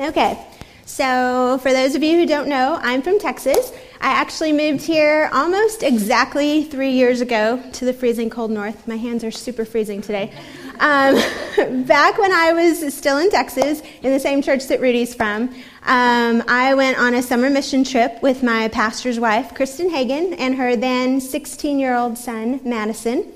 [0.00, 0.38] Okay,
[0.86, 3.72] so for those of you who don't know, I'm from Texas.
[4.00, 8.86] I actually moved here almost exactly three years ago to the freezing cold north.
[8.86, 10.32] My hands are super freezing today.
[10.78, 11.16] Um,
[11.84, 15.48] back when I was still in Texas, in the same church that Rudy's from,
[15.82, 20.54] um, I went on a summer mission trip with my pastor's wife, Kristen Hagen, and
[20.54, 23.32] her then 16 year old son, Madison.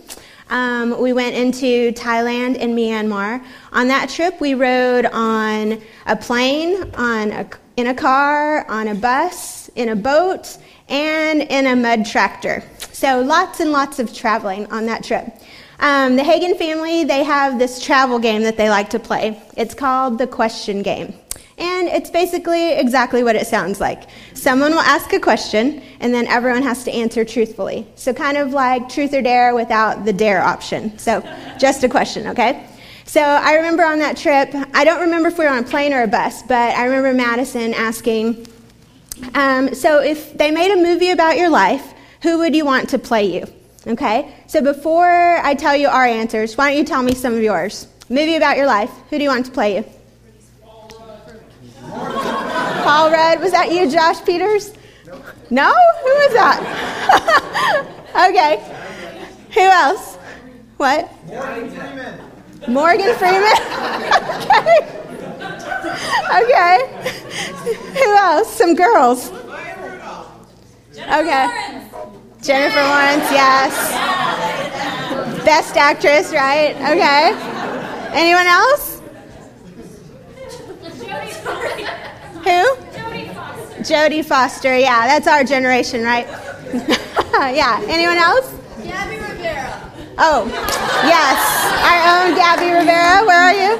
[0.53, 3.43] Um, we went into Thailand and Myanmar.
[3.73, 7.49] On that trip, we rode on a plane, on a,
[7.79, 10.59] in a car, on a bus, in a boat,
[10.91, 12.63] and in a mud tractor.
[12.93, 15.25] So lots and lots of traveling on that trip.
[15.81, 19.41] Um, the Hagen family, they have this travel game that they like to play.
[19.57, 21.15] It's called the question game.
[21.59, 24.05] And it's basically exactly what it sounds like.
[24.35, 27.87] Someone will ask a question, and then everyone has to answer truthfully.
[27.95, 30.99] So, kind of like truth or dare without the dare option.
[30.99, 31.21] So,
[31.59, 32.67] just a question, okay?
[33.05, 35.93] So, I remember on that trip, I don't remember if we were on a plane
[35.93, 38.47] or a bus, but I remember Madison asking,
[39.35, 42.99] um, So, if they made a movie about your life, who would you want to
[42.99, 43.47] play you?
[43.87, 44.33] Okay?
[44.47, 47.87] So, before I tell you our answers, why don't you tell me some of yours?
[48.09, 49.85] Movie about your life, who do you want to play you?
[51.93, 53.41] Paul Rudd.
[53.41, 54.73] Was that you, Josh Peters?
[55.51, 55.69] No?
[55.69, 56.59] Who was that?
[58.31, 58.63] okay.
[59.55, 60.17] Who else?
[60.79, 61.11] What?
[61.27, 62.21] Morgan Freeman.
[62.69, 63.53] Morgan Freeman?
[64.57, 64.81] okay.
[66.43, 66.77] okay.
[67.99, 68.57] Who else?
[68.57, 69.31] Some girls.
[70.91, 71.47] Okay.
[72.43, 73.75] Jennifer Lawrence, yes.
[75.45, 76.75] Best actress, right?
[76.75, 77.33] Okay.
[78.13, 78.92] Anyone else?
[82.45, 82.77] Who?
[82.93, 83.83] Jodie Foster.
[83.83, 84.79] Jodie Foster.
[84.79, 86.27] Yeah, that's our generation, right?
[87.55, 87.81] yeah.
[87.89, 88.53] Anyone else?
[88.83, 89.93] Gabby Rivera.
[90.19, 90.47] Oh,
[91.05, 91.39] yes,
[91.83, 93.25] our own Gabby Rivera.
[93.27, 93.73] Where are you?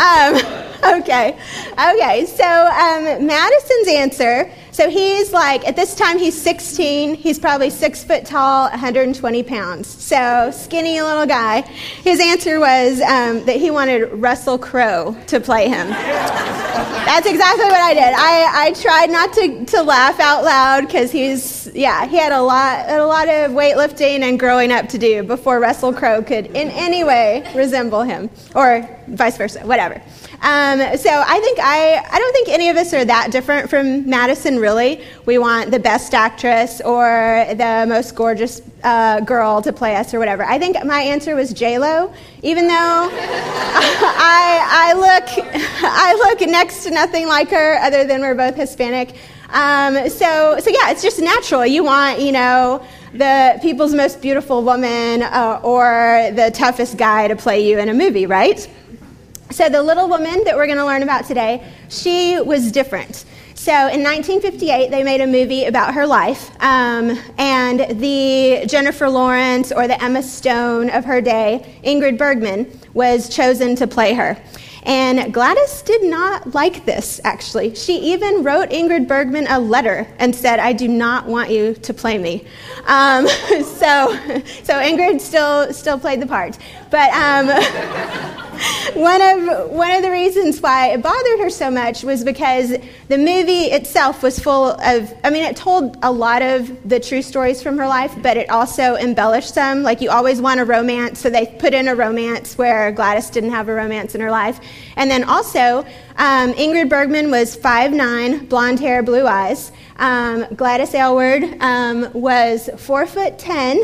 [0.00, 1.38] Um, okay,
[1.72, 2.26] okay.
[2.26, 4.50] So um, Madison's answer.
[4.80, 7.12] So he's like at this time he's 16.
[7.12, 9.86] He's probably six foot tall, 120 pounds.
[9.86, 11.60] So skinny little guy.
[12.02, 15.90] His answer was um, that he wanted Russell Crowe to play him.
[15.90, 18.14] That's exactly what I did.
[18.16, 22.40] I, I tried not to, to laugh out loud because he's yeah he had a
[22.40, 26.70] lot a lot of weightlifting and growing up to do before Russell Crowe could in
[26.70, 30.00] any way resemble him or vice versa whatever.
[30.42, 34.08] Um, so I think I I don't think any of us are that different from
[34.08, 35.04] Madison really.
[35.26, 40.18] We want the best actress or the most gorgeous uh, girl to play us or
[40.18, 40.42] whatever.
[40.42, 42.12] I think my answer was J Lo,
[42.42, 42.72] even though
[43.12, 45.46] I I look
[45.82, 49.14] I look next to nothing like her other than we're both Hispanic.
[49.50, 51.66] Um, so so yeah, it's just natural.
[51.66, 57.36] You want you know the people's most beautiful woman uh, or the toughest guy to
[57.36, 58.66] play you in a movie, right?
[59.52, 63.24] So, the little woman that we're going to learn about today, she was different.
[63.56, 69.72] So, in 1958, they made a movie about her life, um, and the Jennifer Lawrence
[69.72, 74.40] or the Emma Stone of her day, Ingrid Bergman, was chosen to play her.
[74.84, 77.74] And Gladys did not like this, actually.
[77.74, 81.92] She even wrote Ingrid Bergman a letter and said, I do not want you to
[81.92, 82.46] play me.
[82.86, 84.16] Um, so,
[84.62, 86.56] so Ingrid still, still played the part.
[86.90, 87.46] But um,
[88.94, 92.70] one, of, one of the reasons why it bothered her so much was because
[93.08, 97.22] the movie itself was full of, I mean, it told a lot of the true
[97.22, 99.82] stories from her life, but it also embellished some.
[99.82, 103.50] Like, you always want a romance, so they put in a romance where Gladys didn't
[103.50, 104.60] have a romance in her life.
[104.96, 105.84] And then also,
[106.16, 109.72] um, Ingrid Bergman was 5'9, blonde hair, blue eyes.
[109.96, 113.82] Um, Gladys Aylward um, was 4 foot 10,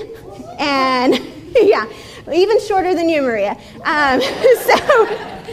[0.59, 1.21] and
[1.61, 1.87] yeah,
[2.33, 3.53] even shorter than you, Maria.
[3.85, 5.05] Um, so,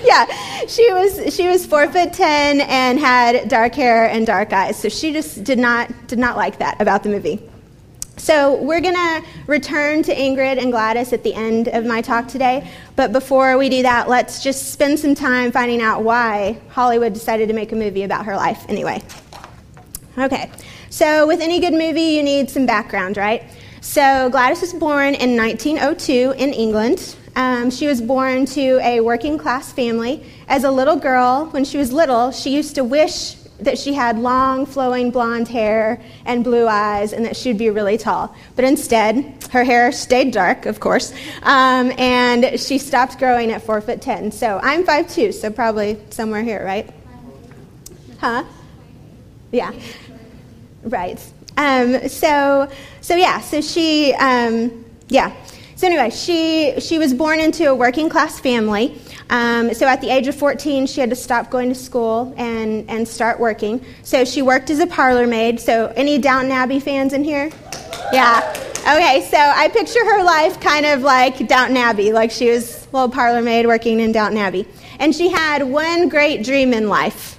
[0.03, 0.25] yeah,
[0.67, 4.77] she was she was four foot ten and had dark hair and dark eyes.
[4.77, 7.49] So she just did not did not like that about the movie.
[8.17, 12.69] So we're to return to Ingrid and Gladys at the end of my talk today.
[12.95, 17.47] But before we do that, let's just spend some time finding out why Hollywood decided
[17.47, 19.01] to make a movie about her life anyway.
[20.17, 20.51] Okay,
[20.91, 23.43] so with any good movie, you need some background, right?
[23.83, 27.17] So Gladys was born in 1902 in England.
[27.35, 30.25] Um, she was born to a working class family.
[30.47, 34.17] As a little girl, when she was little, she used to wish that she had
[34.17, 38.33] long, flowing blonde hair and blue eyes and that she'd be really tall.
[38.55, 43.81] But instead, her hair stayed dark, of course, um, and she stopped growing at 4
[43.81, 44.31] foot 10.
[44.31, 46.89] So I'm 5'2, so probably somewhere here, right?
[48.19, 48.45] Huh?
[49.51, 49.73] Yeah.
[50.83, 51.19] Right.
[51.57, 52.69] Um, so,
[53.03, 55.35] so yeah, so she, um, yeah.
[55.75, 58.97] so anyway, she she was born into a working class family.
[59.29, 62.89] Um, so at the age of 14, she had to stop going to school and
[62.89, 63.83] and start working.
[64.03, 65.59] So she worked as a parlor maid.
[65.59, 67.51] So any Downton Abbey fans in here?
[68.13, 68.39] Yeah.
[68.83, 72.95] Okay, so I picture her life kind of like Downton Abbey, like she was a
[72.95, 74.65] little parlor maid working in Downton Abbey.
[74.99, 77.37] And she had one great dream in life,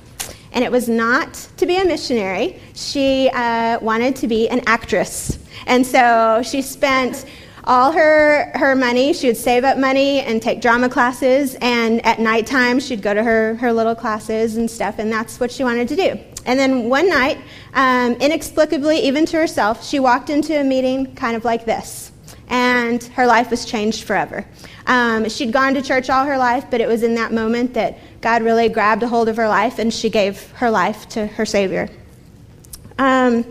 [0.52, 2.60] and it was not to be a missionary.
[2.74, 5.38] She uh, wanted to be an actress.
[5.66, 7.24] And so she spent
[7.66, 12.18] all her, her money, she would save up money and take drama classes, and at
[12.18, 15.88] nighttime she'd go to her, her little classes and stuff, and that's what she wanted
[15.88, 16.20] to do.
[16.46, 17.38] And then one night,
[17.72, 22.12] um, inexplicably, even to herself, she walked into a meeting kind of like this,
[22.48, 24.44] and her life was changed forever.
[24.86, 27.98] Um, she'd gone to church all her life, but it was in that moment that
[28.20, 31.46] God really grabbed a hold of her life, and she gave her life to her
[31.46, 31.88] Savior.
[32.98, 33.50] Um,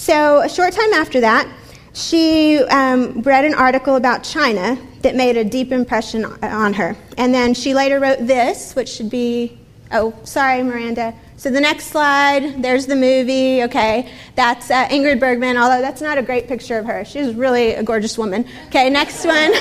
[0.00, 1.46] so, a short time after that,
[1.92, 6.96] she um, read an article about China that made a deep impression on her.
[7.18, 9.58] And then she later wrote this, which should be,
[9.92, 11.12] oh, sorry, Miranda.
[11.36, 13.62] So the next slide, there's the movie.
[13.64, 17.04] Okay, that's uh, Ingrid Bergman, although that's not a great picture of her.
[17.04, 18.46] She's really a gorgeous woman.
[18.68, 19.52] Okay, next one.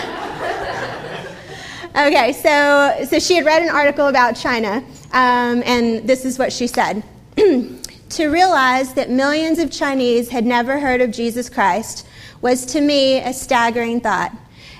[1.97, 6.53] okay, so, so she had read an article about China, um, and this is what
[6.53, 7.03] she said.
[8.09, 12.07] to realize that millions of Chinese had never heard of Jesus Christ
[12.41, 14.35] was to me a staggering thought,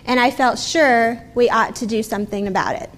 [0.06, 2.90] and I felt sure we ought to do something about it.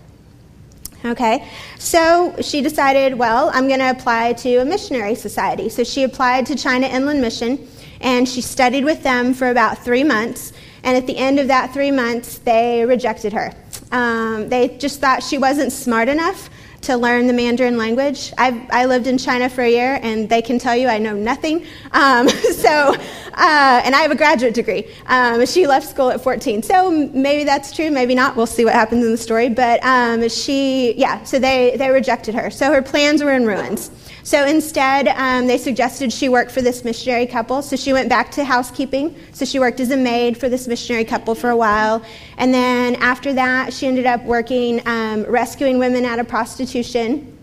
[1.04, 1.48] Okay,
[1.80, 5.68] so she decided, well, I'm going to apply to a missionary society.
[5.68, 7.68] So she applied to China Inland Mission,
[8.02, 10.54] and she studied with them for about three months.
[10.84, 13.52] And at the end of that three months, they rejected her.
[13.92, 16.50] Um, they just thought she wasn't smart enough
[16.82, 18.34] to learn the Mandarin language.
[18.38, 21.14] I've, I lived in China for a year, and they can tell you I know
[21.14, 21.66] nothing.
[21.92, 22.96] Um, so,
[23.34, 24.88] uh, and I have a graduate degree.
[25.06, 26.64] Um, she left school at 14.
[26.64, 28.36] So maybe that's true, maybe not.
[28.36, 29.50] We'll see what happens in the story.
[29.50, 32.50] But um, she, yeah, so they, they rejected her.
[32.50, 33.92] So her plans were in ruins.
[34.24, 37.62] So instead, um, they suggested she work for this missionary couple.
[37.62, 39.16] So she went back to housekeeping.
[39.34, 42.04] So she worked as a maid for this missionary couple for a while.
[42.38, 47.38] And then after that, she ended up working um, rescuing women out of prostitution.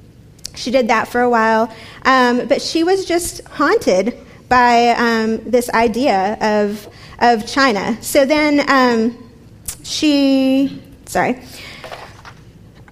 [0.54, 1.72] She did that for a while.
[2.04, 4.16] Um, but she was just haunted
[4.48, 6.88] by um, this idea of,
[7.20, 8.00] of China.
[8.02, 9.30] So then um,
[9.82, 11.42] she, sorry.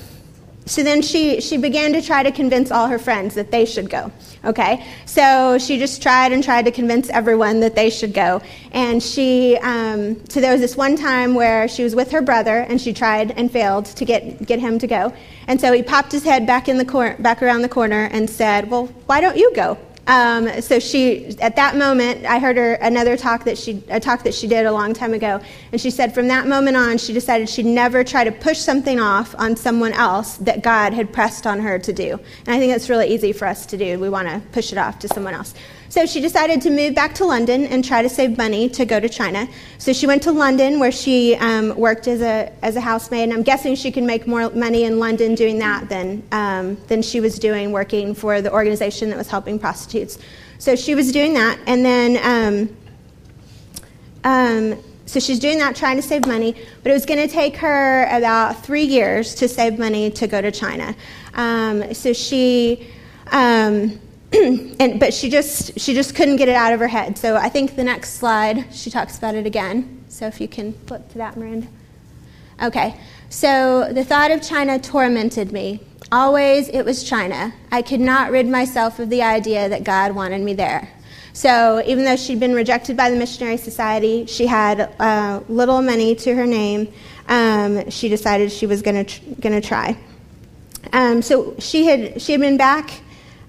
[0.66, 3.90] So then she, she began to try to convince all her friends that they should
[3.90, 4.10] go.
[4.44, 4.86] Okay?
[5.04, 8.40] So she just tried and tried to convince everyone that they should go.
[8.72, 12.60] And she, um, so there was this one time where she was with her brother
[12.60, 15.12] and she tried and failed to get, get him to go.
[15.48, 18.28] And so he popped his head back, in the cor- back around the corner and
[18.28, 19.78] said, Well, why don't you go?
[20.06, 24.22] Um, so she, at that moment, I heard her another talk that she, a talk
[24.24, 25.40] that she did a long time ago,
[25.72, 29.00] and she said from that moment on, she decided she'd never try to push something
[29.00, 32.20] off on someone else that God had pressed on her to do.
[32.46, 33.98] And I think that's really easy for us to do.
[33.98, 35.54] We want to push it off to someone else.
[35.88, 38.98] So she decided to move back to London and try to save money to go
[38.98, 39.46] to China.
[39.78, 43.24] So she went to London where she um, worked as a, as a housemaid.
[43.24, 47.02] And I'm guessing she can make more money in London doing that than, um, than
[47.02, 50.18] she was doing working for the organization that was helping prostitutes.
[50.58, 51.58] So she was doing that.
[51.66, 52.76] And then, um,
[54.24, 56.56] um so she's doing that, trying to save money.
[56.82, 60.40] But it was going to take her about three years to save money to go
[60.40, 60.96] to China.
[61.34, 62.88] Um, so she.
[63.30, 64.00] Um,
[64.80, 67.16] and but she just she just couldn't get it out of her head.
[67.16, 70.04] So I think the next slide she talks about it again.
[70.08, 71.68] So if you can flip to that, Miranda.
[72.62, 72.98] Okay.
[73.28, 75.80] So the thought of China tormented me.
[76.10, 77.52] Always it was China.
[77.70, 80.88] I could not rid myself of the idea that God wanted me there.
[81.32, 86.14] So even though she'd been rejected by the Missionary Society, she had uh, little money
[86.16, 86.92] to her name.
[87.28, 89.96] Um, she decided she was going to going to try.
[90.92, 93.00] Um, so she had she had been back.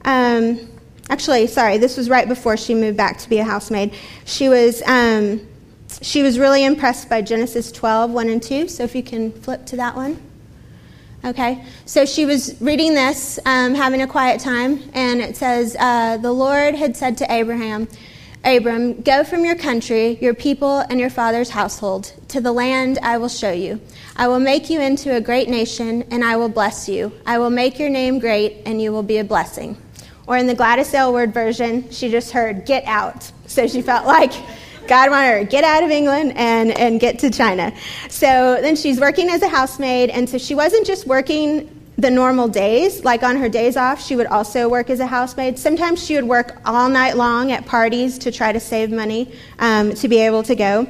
[0.03, 0.59] Um,
[1.09, 3.93] actually, sorry, this was right before she moved back to be a housemaid.
[4.25, 5.45] She was, um,
[6.01, 8.67] she was really impressed by Genesis 12, 1 and 2.
[8.67, 10.19] So if you can flip to that one.
[11.23, 16.17] Okay, so she was reading this, um, having a quiet time, and it says, uh,
[16.17, 17.87] The Lord had said to Abraham,
[18.43, 23.17] Abram, go from your country, your people, and your father's household to the land I
[23.17, 23.81] will show you.
[24.15, 27.11] I will make you into a great nation, and I will bless you.
[27.25, 29.77] I will make your name great, and you will be a blessing.
[30.27, 33.31] Or in the Gladys Aylward version, she just heard, get out.
[33.47, 34.31] So she felt like
[34.87, 37.73] God wanted her to get out of England and, and get to China.
[38.09, 42.47] So then she's working as a housemaid, and so she wasn't just working the normal
[42.47, 45.57] days, like on her days off, she would also work as a housemaid.
[45.57, 49.93] Sometimes she would work all night long at parties to try to save money um,
[49.95, 50.87] to be able to go.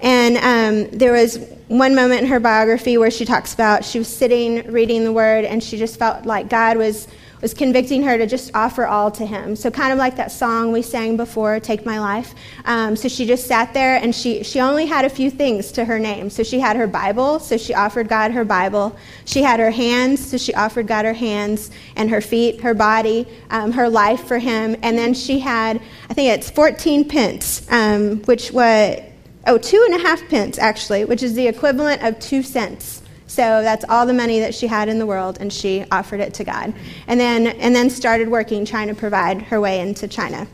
[0.00, 4.08] And um, there was one moment in her biography where she talks about she was
[4.08, 7.06] sitting reading the word and she just felt like God was
[7.40, 9.56] was convicting her to just offer all to him.
[9.56, 13.26] So kind of like that song we sang before, "Take My Life." Um, so she
[13.26, 16.30] just sat there and she she only had a few things to her name.
[16.30, 18.96] So she had her Bible, so she offered God her Bible.
[19.24, 23.26] She had her hands, so she offered God her hands, and her feet, her body,
[23.50, 24.76] um, her life for Him.
[24.82, 25.80] And then she had,
[26.10, 29.00] I think it's 14 pence, um, which was
[29.46, 33.02] oh two and a half pence actually, which is the equivalent of two cents.
[33.28, 36.32] So that's all the money that she had in the world, and she offered it
[36.34, 36.72] to God.
[37.06, 40.48] And then, and then started working, trying to provide her way into China.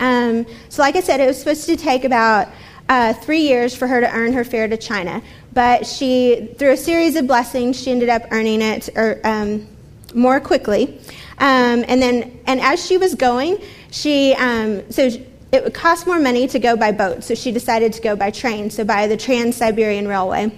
[0.00, 2.48] Um, so, like I said, it was supposed to take about
[2.88, 5.22] uh, three years for her to earn her fare to China.
[5.52, 8.90] But she, through a series of blessings, she ended up earning it
[9.24, 9.66] um,
[10.14, 11.00] more quickly.
[11.38, 15.10] Um, and then, and as she was going, she, um, so
[15.52, 18.32] it would cost more money to go by boat, so she decided to go by
[18.32, 20.52] train, so by the Trans Siberian Railway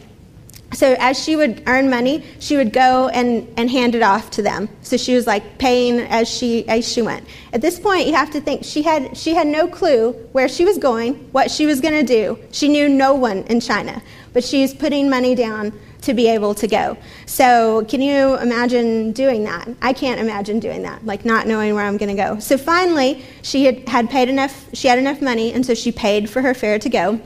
[0.73, 4.43] so as she would earn money she would go and, and hand it off to
[4.43, 4.69] them.
[4.83, 7.27] So she was like paying as she as she went.
[7.53, 10.65] At this point you have to think she had she had no clue where she
[10.65, 12.39] was going what she was going to do.
[12.53, 15.73] She knew no one in china but she's putting money down
[16.03, 16.97] to be able to go.
[17.27, 19.69] So can you imagine doing that?
[19.83, 22.39] I can't imagine doing that like not knowing where i'm going to go.
[22.39, 26.31] So finally she had, had paid enough she had enough money and so she paid
[26.31, 27.21] for her fare to go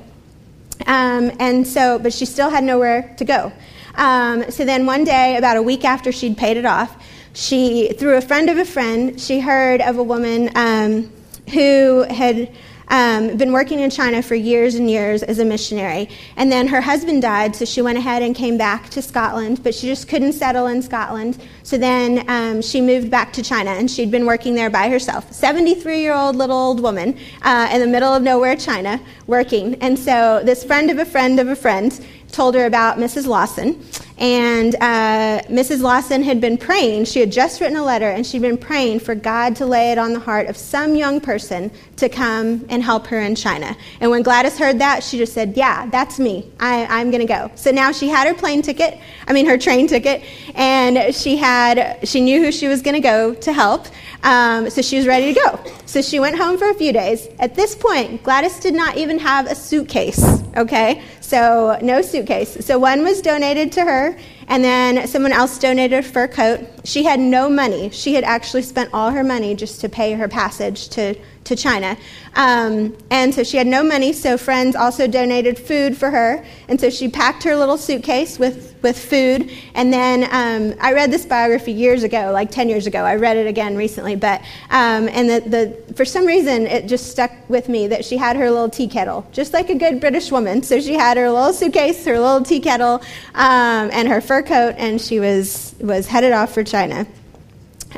[0.87, 3.53] um, and so, but she still had nowhere to go.
[3.95, 8.17] Um, so then one day, about a week after she'd paid it off, she, through
[8.17, 11.12] a friend of a friend, she heard of a woman um,
[11.53, 12.50] who had
[12.88, 16.09] um, been working in China for years and years as a missionary.
[16.37, 19.75] And then her husband died, so she went ahead and came back to Scotland, but
[19.75, 21.43] she just couldn't settle in Scotland.
[21.62, 25.33] So then um, she moved back to China, and she'd been working there by herself.
[25.33, 29.75] 73 year old little old woman uh, in the middle of nowhere, China, working.
[29.76, 33.26] And so this friend of a friend of a friend told her about Mrs.
[33.26, 33.83] Lawson.
[34.17, 35.81] And uh, Mrs.
[35.81, 37.07] Lawson had been praying.
[37.07, 39.99] She had just written a letter, and she'd been praying for God to lay it
[39.99, 43.76] on the heart of some young person to come and help her in China.
[43.99, 46.49] And when Gladys heard that, she just said, Yeah, that's me.
[46.61, 47.50] I, am going to go.
[47.57, 50.23] So now she had her plane ticket, I mean, her train ticket,
[50.55, 53.87] and she, had, she knew who she was going to go to help.
[54.25, 55.61] Um, so she was ready to go.
[55.85, 57.28] So she went home for a few days.
[57.38, 61.02] At this point, Gladys did not even have a suitcase, okay?
[61.21, 62.64] So no suitcase.
[62.64, 66.61] So one was donated to her, and then someone else donated a fur coat.
[66.85, 67.90] She had no money.
[67.90, 71.14] She had actually spent all her money just to pay her passage to
[71.45, 71.97] to China.
[72.37, 76.45] Um, and so she had no money, so friends also donated food for her.
[76.69, 79.53] And so she packed her little suitcase with, with food.
[79.75, 83.05] And then um, I read this biography years ago, like 10 years ago.
[83.05, 84.17] I read it again recently.
[84.17, 85.41] But, um, and the,
[85.87, 88.89] the, for some reason, it just stuck with me that she had her little tea
[88.89, 90.63] kettle, just like a good British woman.
[90.63, 93.03] So she had her little suitcase, her little tea kettle,
[93.35, 97.07] um, and her fur coat, and she was, was headed off for China.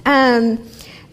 [0.05, 0.59] Um,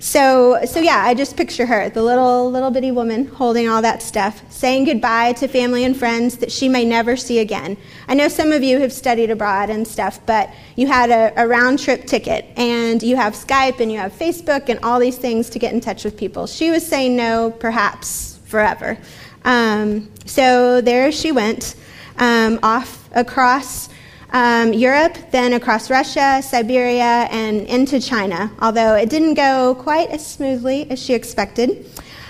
[0.04, 4.04] so, so yeah, I just picture her, the little, little bitty woman holding all that
[4.04, 7.78] stuff, saying goodbye to family and friends that she may never see again.
[8.10, 11.48] I know some of you have studied abroad and stuff, but you had a, a
[11.48, 15.50] round trip ticket, and you have Skype, and you have Facebook, and all these things
[15.52, 16.48] to get in touch with people.
[16.48, 18.98] She was saying no, perhaps forever.
[19.46, 21.76] Um, so there she went,
[22.18, 23.88] um, off across
[24.34, 30.26] um, Europe, then across Russia, Siberia, and into China, although it didn't go quite as
[30.26, 31.86] smoothly as she expected.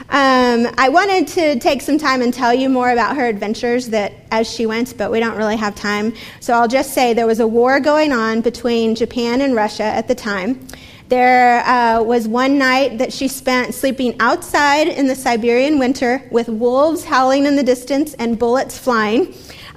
[0.09, 4.13] Um, I wanted to take some time and tell you more about her adventures that
[4.31, 6.13] as she went, but we don't really have time.
[6.41, 10.09] So I'll just say there was a war going on between Japan and Russia at
[10.09, 10.67] the time.
[11.07, 16.49] There uh, was one night that she spent sleeping outside in the Siberian winter with
[16.49, 19.33] wolves howling in the distance and bullets flying.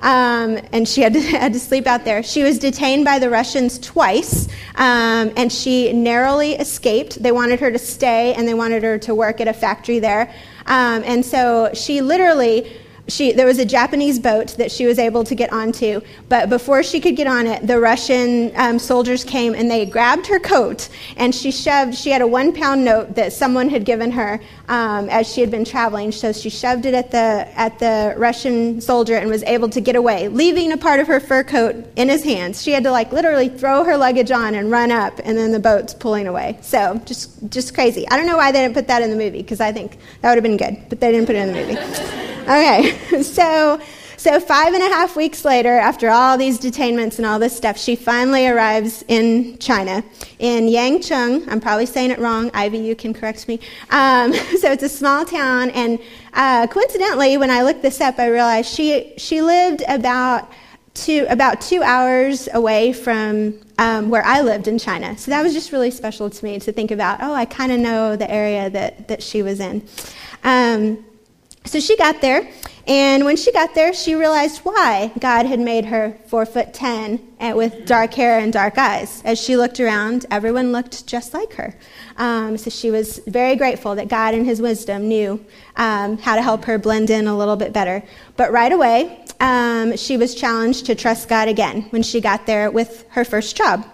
[0.07, 2.23] Um, and she had to, had to, sleep out there.
[2.23, 4.47] She was detained by the Russians twice,
[4.77, 7.21] um, and she narrowly escaped.
[7.21, 10.33] They wanted her to stay, and they wanted her to work at a factory there.
[10.67, 12.73] Um, and so she literally
[13.09, 16.83] she, there was a Japanese boat that she was able to get onto, but before
[16.83, 20.89] she could get on it, the Russian um, soldiers came and they grabbed her coat
[21.17, 25.09] and she shoved, she had a one pound note that someone had given her um,
[25.09, 26.11] as she had been traveling.
[26.11, 29.97] So she shoved it at the, at the Russian soldier and was able to get
[29.97, 32.63] away, leaving a part of her fur coat in his hands.
[32.63, 35.61] She had to like literally throw her luggage on and run up, and then the
[35.61, 36.59] boat's pulling away.
[36.63, 38.09] So just, just crazy.
[38.09, 40.31] I don't know why they didn't put that in the movie because I think that
[40.31, 42.23] would have been good, but they didn't put it in the movie.
[42.47, 43.81] Okay, so
[44.19, 47.77] So, five and a half weeks later, after all these detainments and all this stuff,
[47.77, 50.03] she finally arrives in China,
[50.39, 51.47] in Yangcheng.
[51.49, 52.51] I'm probably saying it wrong.
[52.55, 53.61] Ivy, you can correct me.
[53.91, 55.71] Um, so, it's a small town.
[55.71, 55.99] And
[56.33, 60.51] uh, coincidentally, when I looked this up, I realized she, she lived about
[60.95, 65.17] two, about two hours away from um, where I lived in China.
[65.19, 67.79] So that was just really special to me to think about, oh, I kind of
[67.79, 69.87] know the area that, that she was in.
[70.43, 71.05] Um,
[71.67, 72.49] so she got there,
[72.87, 77.21] and when she got there, she realized why God had made her four foot ten
[77.41, 79.23] and with dark hair and dark eyes.
[79.25, 81.75] As she looked around, everyone looked just like her.
[82.17, 85.45] Um, so she was very grateful that God, in His wisdom, knew
[85.77, 88.03] um, how to help her blend in a little bit better.
[88.37, 92.71] But right away, um, she was challenged to trust God again when she got there
[92.71, 93.85] with her first job.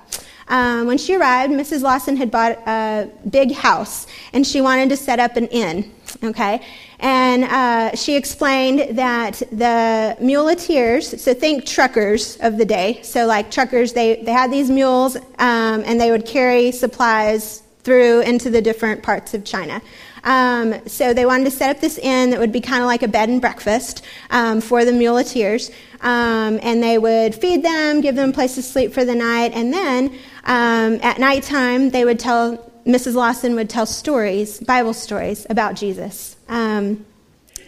[0.48, 1.80] Um, when she arrived, Mrs.
[1.80, 5.90] Lawson had bought a big house and she wanted to set up an inn.
[6.22, 6.60] Okay,
[7.02, 13.50] and uh, she explained that the muleteers, so think truckers of the day, so like
[13.50, 18.62] truckers, they, they had these mules um, and they would carry supplies through into the
[18.62, 19.82] different parts of China.
[20.22, 23.02] Um, so they wanted to set up this inn that would be kind of like
[23.02, 25.72] a bed and breakfast um, for the muleteers.
[26.02, 29.52] Um, and they would feed them, give them a place to sleep for the night,
[29.54, 30.12] and then
[30.44, 33.14] um, at nighttime they would tell, Mrs.
[33.14, 36.36] Lawson would tell stories, Bible stories about Jesus.
[36.52, 37.06] Um,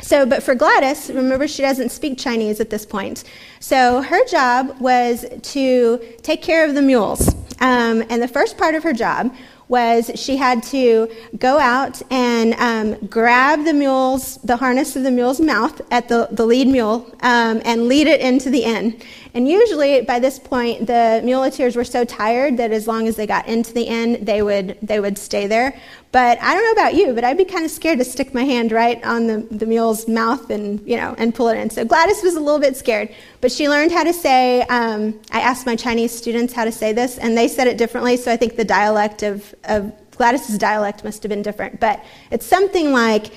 [0.01, 3.25] so, but for Gladys, remember she doesn't speak Chinese at this point.
[3.59, 5.25] So her job was
[5.55, 7.35] to take care of the mules.
[7.61, 9.35] Um, and the first part of her job
[9.69, 15.11] was she had to go out and um, grab the mule's, the harness of the
[15.11, 19.01] mule's mouth at the, the lead mule um, and lead it into the inn.
[19.35, 23.27] And usually by this point, the muleteers were so tired that as long as they
[23.27, 25.77] got into the inn, they would, they would stay there.
[26.13, 28.45] But I don't know about you, but I'd be kind of scared to stick my
[28.45, 31.69] hand right on the, the mule's mouth and, you know, and pull it in.
[31.71, 35.41] So Gladys was a little bit scared, but she learned how to say, um, I
[35.41, 38.37] asked my Chinese students how to say this, and they said it differently, so I
[38.37, 41.81] think the dialect of, of Gladys's dialect must have been different.
[41.81, 43.33] But it's something like,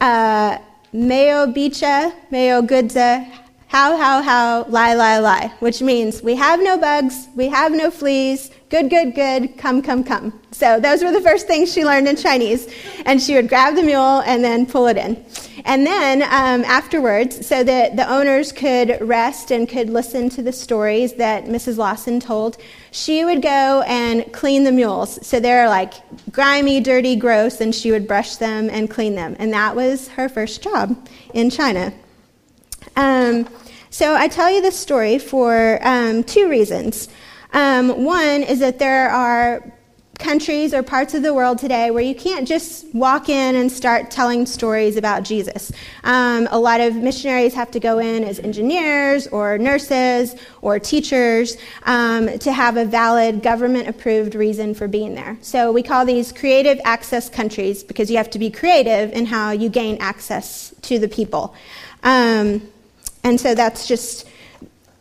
[0.00, 0.58] uh,
[0.92, 3.28] Meo bicha, Meo gudza,
[3.70, 7.88] how, how, how, lie, lie, lie, which means we have no bugs, we have no
[7.88, 10.40] fleas, good, good, good, come, come, come.
[10.50, 12.66] So those were the first things she learned in Chinese.
[13.06, 15.24] And she would grab the mule and then pull it in.
[15.64, 20.52] And then um, afterwards, so that the owners could rest and could listen to the
[20.52, 21.76] stories that Mrs.
[21.76, 22.56] Lawson told,
[22.90, 25.24] she would go and clean the mules.
[25.24, 25.94] So they're like
[26.32, 29.36] grimy, dirty, gross, and she would brush them and clean them.
[29.38, 31.92] And that was her first job in China.
[32.96, 33.48] Um,
[33.90, 37.08] so I tell you this story for um, two reasons.
[37.52, 39.72] Um, one is that there are
[40.20, 44.10] countries or parts of the world today where you can't just walk in and start
[44.10, 45.72] telling stories about Jesus.
[46.04, 51.56] Um, a lot of missionaries have to go in as engineers or nurses or teachers
[51.84, 55.38] um, to have a valid government approved reason for being there.
[55.40, 59.50] So we call these creative access countries because you have to be creative in how
[59.50, 61.54] you gain access to the people.
[62.02, 62.62] Um,
[63.24, 64.26] and so that's just,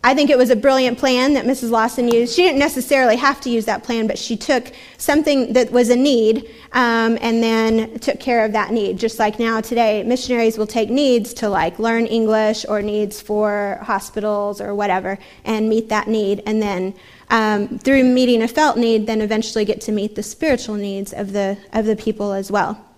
[0.03, 1.71] I think it was a brilliant plan that Mrs.
[1.71, 2.33] Lawson used.
[2.33, 5.95] She didn't necessarily have to use that plan, but she took something that was a
[5.95, 8.97] need um, and then took care of that need.
[8.97, 13.79] Just like now today, missionaries will take needs to like learn English or needs for
[13.81, 16.93] hospitals or whatever and meet that need, and then
[17.29, 21.33] um, through meeting a felt need, then eventually get to meet the spiritual needs of
[21.33, 22.88] the of the people as well.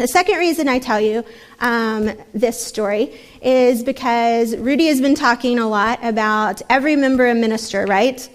[0.00, 1.22] The second reason I tell you
[1.58, 7.34] um, this story is because Rudy has been talking a lot about every member a
[7.34, 8.26] minister, right?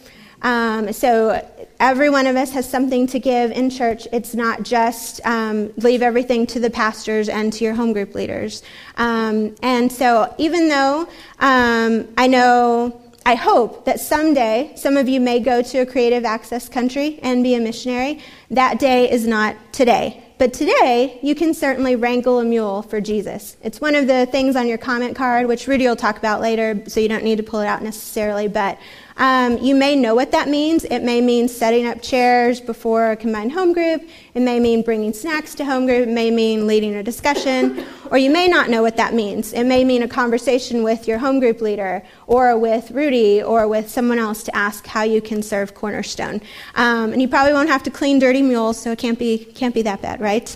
[0.43, 1.43] Um, so
[1.80, 4.08] every one of us has something to give in church.
[4.13, 8.62] It's not just um, leave everything to the pastors and to your home group leaders.
[8.97, 15.19] Um, and so even though um, I know I hope that someday some of you
[15.19, 18.19] may go to a creative access country and be a missionary.
[18.51, 20.24] That day is not today.
[20.38, 23.56] But today, you can certainly wrangle a mule for Jesus.
[23.63, 26.84] It's one of the things on your comment card, which Rudy will talk about later,
[26.88, 28.50] so you don't need to pull it out necessarily.
[28.50, 28.78] But
[29.17, 30.84] um, you may know what that means.
[30.84, 34.01] It may mean setting up chairs before a combined home group.
[34.34, 36.08] It may mean bringing snacks to home group.
[36.08, 37.86] It may mean leading a discussion.
[38.12, 39.54] Or you may not know what that means.
[39.54, 43.89] It may mean a conversation with your home group leader, or with Rudy, or with
[43.89, 46.41] someone else to ask how you can serve Cornerstone.
[46.75, 49.73] Um, and you probably won't have to clean dirty mules, so it can't be, can't
[49.73, 50.56] be that bad, right?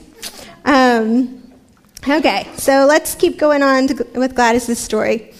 [0.66, 1.42] Um,
[2.08, 5.34] okay, so let's keep going on to, with Gladys's story.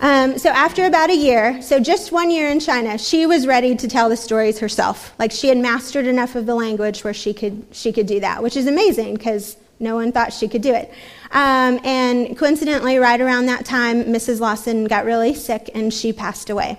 [0.00, 3.76] Um, so after about a year, so just one year in China, she was ready
[3.76, 5.14] to tell the stories herself.
[5.18, 8.42] Like she had mastered enough of the language where she could she could do that,
[8.42, 10.90] which is amazing because no one thought she could do it.
[11.32, 14.40] Um, and coincidentally, right around that time, Mrs.
[14.40, 16.78] Lawson got really sick and she passed away.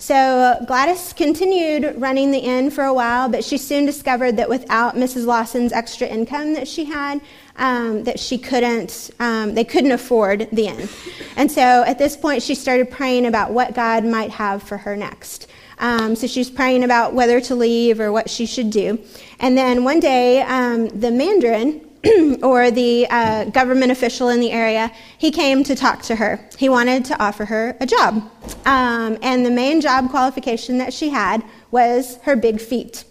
[0.00, 4.94] So Gladys continued running the inn for a while, but she soon discovered that without
[4.94, 5.26] Mrs.
[5.26, 7.20] Lawson's extra income that she had,
[7.58, 10.88] um, that she couldn't, um, they couldn't afford the inn.
[11.36, 14.96] And so at this point, she started praying about what God might have for her
[14.96, 15.48] next.
[15.78, 18.98] Um, so she was praying about whether to leave or what she should do.
[19.38, 21.84] And then one day, um, the Mandarin,
[22.42, 26.48] or the uh, government official in the area, he came to talk to her.
[26.56, 28.30] He wanted to offer her a job.
[28.64, 33.04] Um, and the main job qualification that she had was her big feet.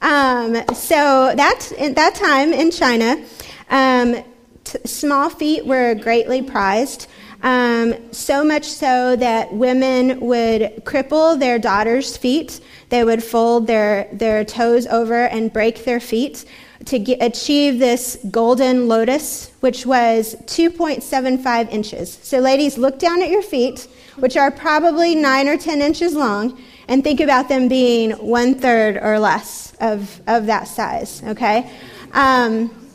[0.00, 3.24] Um, so that, at that time in China,
[3.70, 4.16] um,
[4.64, 7.06] t- small feet were greatly prized.
[7.42, 12.60] Um, so much so that women would cripple their daughters' feet.
[12.88, 16.44] They would fold their, their toes over and break their feet
[16.86, 22.18] to get, achieve this golden lotus, which was 2.75 inches.
[22.22, 26.60] So, ladies, look down at your feet, which are probably 9 or 10 inches long,
[26.88, 31.70] and think about them being one third or less of, of that size, okay?
[32.12, 32.87] Um,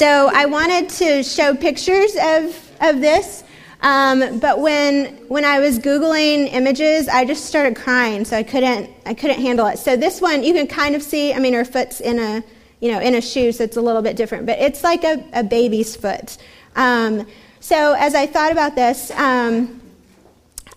[0.00, 3.44] so, I wanted to show pictures of, of this.
[3.82, 8.88] Um, but when when I was googling images, I just started crying, so I couldn't
[9.04, 9.78] I couldn't handle it.
[9.78, 11.34] So this one you can kind of see.
[11.34, 12.42] I mean, her foot's in a
[12.80, 15.22] you know in a shoe, so it's a little bit different, but it's like a,
[15.34, 16.38] a baby's foot.
[16.76, 17.26] Um,
[17.60, 19.79] so as I thought about this, um,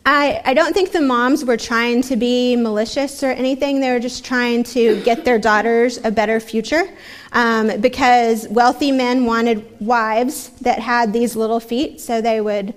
[0.05, 3.79] I, I don't think the moms were trying to be malicious or anything.
[3.79, 6.89] They were just trying to get their daughters a better future
[7.31, 12.73] um, because wealthy men wanted wives that had these little feet, so they would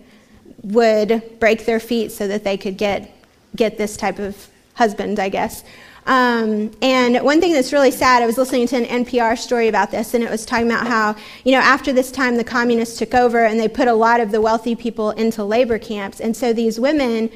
[0.62, 3.12] would break their feet so that they could get
[3.56, 5.64] get this type of husband, I guess.
[6.06, 9.90] Um, and one thing that's really sad, I was listening to an NPR story about
[9.90, 13.14] this, and it was talking about how, you know, after this time, the communists took
[13.14, 16.20] over and they put a lot of the wealthy people into labor camps.
[16.20, 17.30] And so these women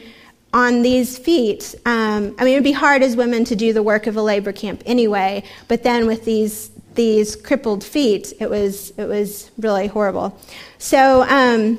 [0.53, 3.83] on these feet, um, I mean, it would be hard as women to do the
[3.83, 8.93] work of a labor camp anyway, but then with these these crippled feet, it was
[8.97, 10.39] it was really horrible.
[10.79, 11.23] So.
[11.23, 11.79] Um,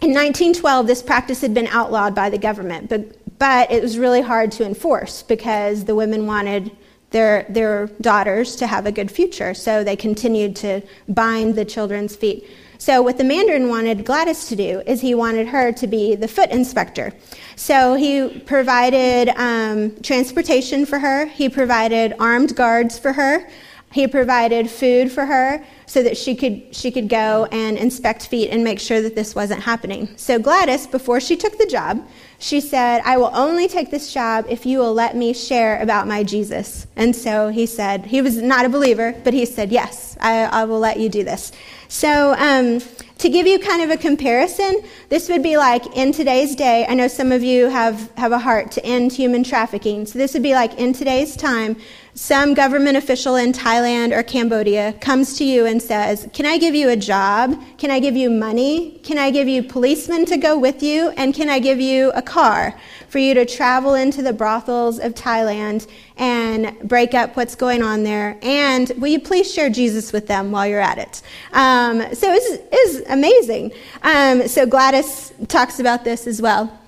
[0.00, 4.22] in 1912, this practice had been outlawed by the government, but but it was really
[4.22, 6.70] hard to enforce because the women wanted
[7.10, 9.54] their, their daughters to have a good future.
[9.54, 12.48] So they continued to bind the children's feet.
[12.80, 16.28] So, what the Mandarin wanted Gladys to do is he wanted her to be the
[16.28, 17.12] foot inspector.
[17.56, 23.48] So, he provided um, transportation for her, he provided armed guards for her,
[23.90, 28.50] he provided food for her so that she could, she could go and inspect feet
[28.50, 30.08] and make sure that this wasn't happening.
[30.16, 32.06] So, Gladys, before she took the job,
[32.40, 36.06] she said, I will only take this job if you will let me share about
[36.06, 36.86] my Jesus.
[36.94, 40.64] And so he said, he was not a believer, but he said, Yes, I, I
[40.64, 41.50] will let you do this.
[41.88, 42.80] So, um,
[43.18, 46.94] to give you kind of a comparison, this would be like in today's day, I
[46.94, 50.06] know some of you have, have a heart to end human trafficking.
[50.06, 51.76] So, this would be like in today's time,
[52.18, 56.74] some government official in Thailand or Cambodia comes to you and says, Can I give
[56.74, 57.56] you a job?
[57.78, 58.98] Can I give you money?
[59.04, 61.10] Can I give you policemen to go with you?
[61.10, 62.74] And can I give you a car
[63.08, 68.02] for you to travel into the brothels of Thailand and break up what's going on
[68.02, 68.36] there?
[68.42, 71.22] And will you please share Jesus with them while you're at it?
[71.52, 73.70] Um, so it's, it's amazing.
[74.02, 76.78] Um, so Gladys talks about this as well.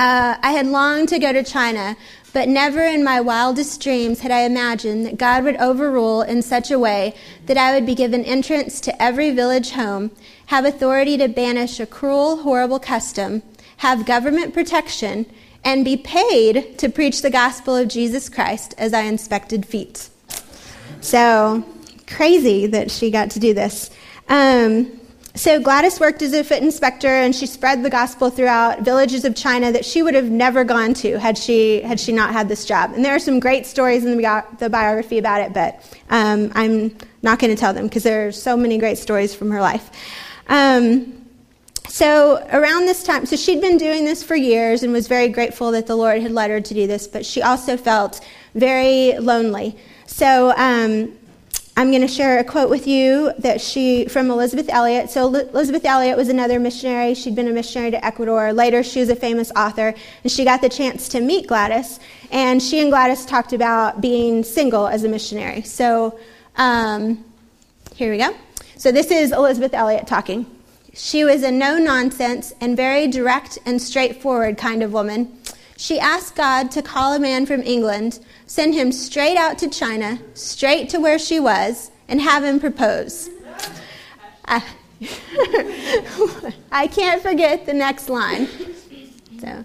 [0.00, 1.94] Uh, I had longed to go to China,
[2.32, 6.70] but never in my wildest dreams had I imagined that God would overrule in such
[6.70, 7.14] a way
[7.46, 10.10] that I would be given entrance to every village home,
[10.46, 13.42] have authority to banish a cruel, horrible custom,
[13.78, 15.26] have government protection,
[15.64, 20.08] and be paid to preach the gospel of Jesus Christ as I inspected feet.
[21.00, 21.64] So
[22.06, 23.90] crazy that she got to do this.
[24.28, 24.99] Um,
[25.40, 29.34] so Gladys worked as a foot inspector, and she spread the gospel throughout villages of
[29.34, 32.66] China that she would have never gone to had she had she not had this
[32.66, 32.92] job.
[32.92, 36.94] And there are some great stories in the, the biography about it, but um, I'm
[37.22, 39.88] not going to tell them because there are so many great stories from her life.
[40.48, 41.24] Um,
[41.88, 45.70] so around this time, so she'd been doing this for years and was very grateful
[45.70, 48.20] that the Lord had led her to do this, but she also felt
[48.54, 49.74] very lonely.
[50.04, 51.16] So um,
[51.80, 55.08] I'm going to share a quote with you that she from Elisabeth Elliot.
[55.08, 57.14] So Elisabeth Elliot was another missionary.
[57.14, 58.52] She'd been a missionary to Ecuador.
[58.52, 61.98] Later, she was a famous author, and she got the chance to meet Gladys.
[62.30, 65.62] And she and Gladys talked about being single as a missionary.
[65.62, 66.20] So
[66.56, 67.24] um,
[67.94, 68.36] here we go.
[68.76, 70.44] So this is Elisabeth Elliot talking.
[70.92, 75.39] She was a no nonsense and very direct and straightforward kind of woman.
[75.80, 80.18] She asked God to call a man from England, send him straight out to China,
[80.34, 83.30] straight to where she was, and have him propose.
[84.44, 84.62] I,
[86.70, 88.46] I can't forget the next line.
[89.40, 89.64] So,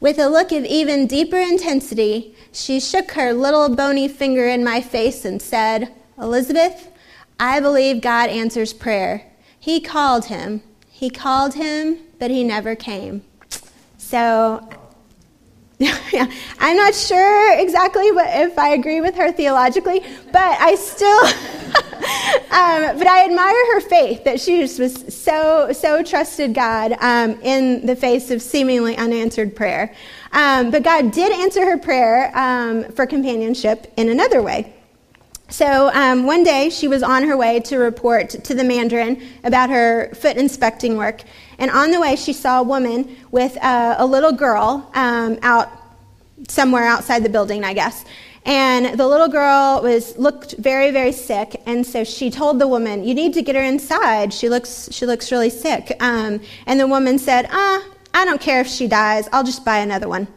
[0.00, 4.80] with a look of even deeper intensity, she shook her little bony finger in my
[4.80, 6.88] face and said, Elisabeth,
[7.38, 9.30] I believe God answers prayer.
[9.60, 10.62] He called him.
[10.88, 13.22] He called him, but he never came.
[14.06, 14.62] So
[15.78, 20.00] yeah, I'm not sure exactly what, if I agree with her theologically,
[20.32, 21.08] but I still,
[22.52, 27.32] um, but I admire her faith that she just was so so trusted God um,
[27.42, 29.92] in the face of seemingly unanswered prayer.
[30.30, 34.72] Um, but God did answer her prayer um, for companionship in another way.
[35.48, 39.70] So um, one day she was on her way to report to the Mandarin about
[39.70, 41.22] her foot inspecting work,
[41.58, 45.70] and on the way she saw a woman with a, little girl um, out
[46.48, 48.04] somewhere outside the building, I guess.
[48.44, 53.02] And the little girl was looked very, very sick, and so she told the woman,
[53.02, 54.32] "You need to get her inside.
[54.32, 58.60] She looks, she looks really sick." Um, and the woman said, "Ah, I don't care
[58.60, 59.28] if she dies.
[59.32, 60.28] I'll just buy another one."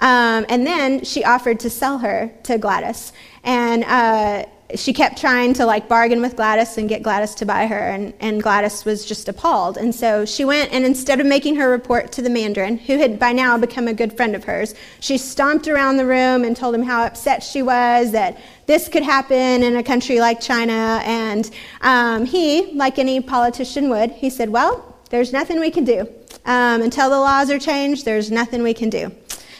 [0.00, 3.12] Um, and then she offered to sell her to Gladys.
[3.42, 7.66] And uh, she kept trying to like bargain with Gladys and get Gladys to buy
[7.66, 9.78] her, and, and Gladys was just appalled.
[9.78, 13.18] And so she went, and instead of making her report to the Mandarin, who had
[13.18, 16.74] by now become a good friend of hers, she stomped around the room and told
[16.74, 21.00] him how upset she was that this could happen in a country like China.
[21.02, 21.50] And
[21.80, 26.00] um, he, like any politician would, he said, Well, there's nothing we can do.
[26.44, 29.12] Um, until the laws are changed, there's nothing we can do.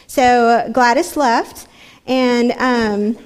[0.05, 1.67] So Gladys left,
[2.05, 3.17] and um,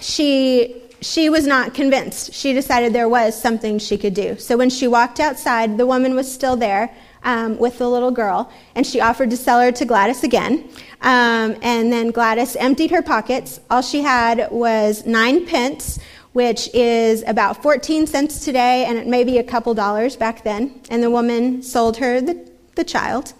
[0.00, 2.34] she she was not convinced.
[2.34, 4.36] She decided there was something she could do.
[4.38, 8.50] So when she walked outside, the woman was still there um, with the little girl,
[8.74, 10.68] and she offered to sell her to Gladys again.
[11.02, 13.60] Um, and then Gladys emptied her pockets.
[13.70, 15.98] All she had was nine pence,
[16.32, 20.80] which is about 14 cents today, and it may be a couple dollars back then.
[20.90, 23.32] And the woman sold her the, the child.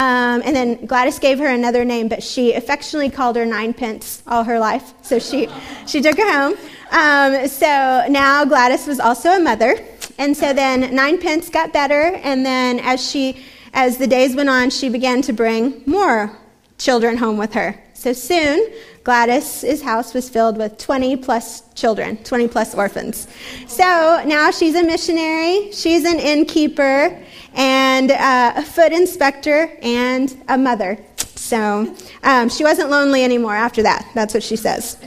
[0.00, 4.44] Um, and then Gladys gave her another name, but she affectionately called her Ninepence all
[4.44, 4.94] her life.
[5.02, 5.46] So she,
[5.86, 6.56] she took her home.
[6.90, 9.78] Um, so now Gladys was also a mother.
[10.16, 12.18] And so then Ninepence got better.
[12.22, 16.34] And then as she, as the days went on, she began to bring more
[16.78, 17.78] children home with her.
[18.00, 18.72] So soon,
[19.04, 23.28] Gladys's house was filled with 20 plus children, 20 plus orphans.
[23.66, 30.56] So now she's a missionary, she's an innkeeper, and uh, a foot inspector, and a
[30.56, 30.96] mother.
[31.34, 34.10] So um, she wasn't lonely anymore after that.
[34.14, 34.96] That's what she says.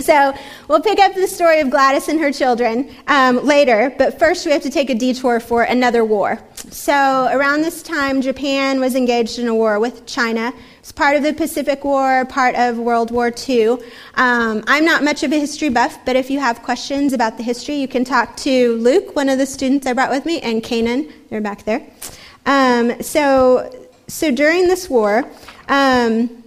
[0.00, 0.32] So
[0.68, 4.52] we'll pick up the story of Gladys and her children um, later, but first we
[4.52, 6.38] have to take a detour for another war.
[6.70, 10.54] So around this time, Japan was engaged in a war with China.
[10.88, 13.72] It's part of the Pacific War, part of World War II.
[14.14, 17.42] Um, I'm not much of a history buff, but if you have questions about the
[17.42, 20.62] history, you can talk to Luke, one of the students I brought with me, and
[20.62, 21.86] Kanan, they're back there.
[22.46, 23.70] Um, so,
[24.06, 25.30] so during this war,
[25.68, 26.42] um,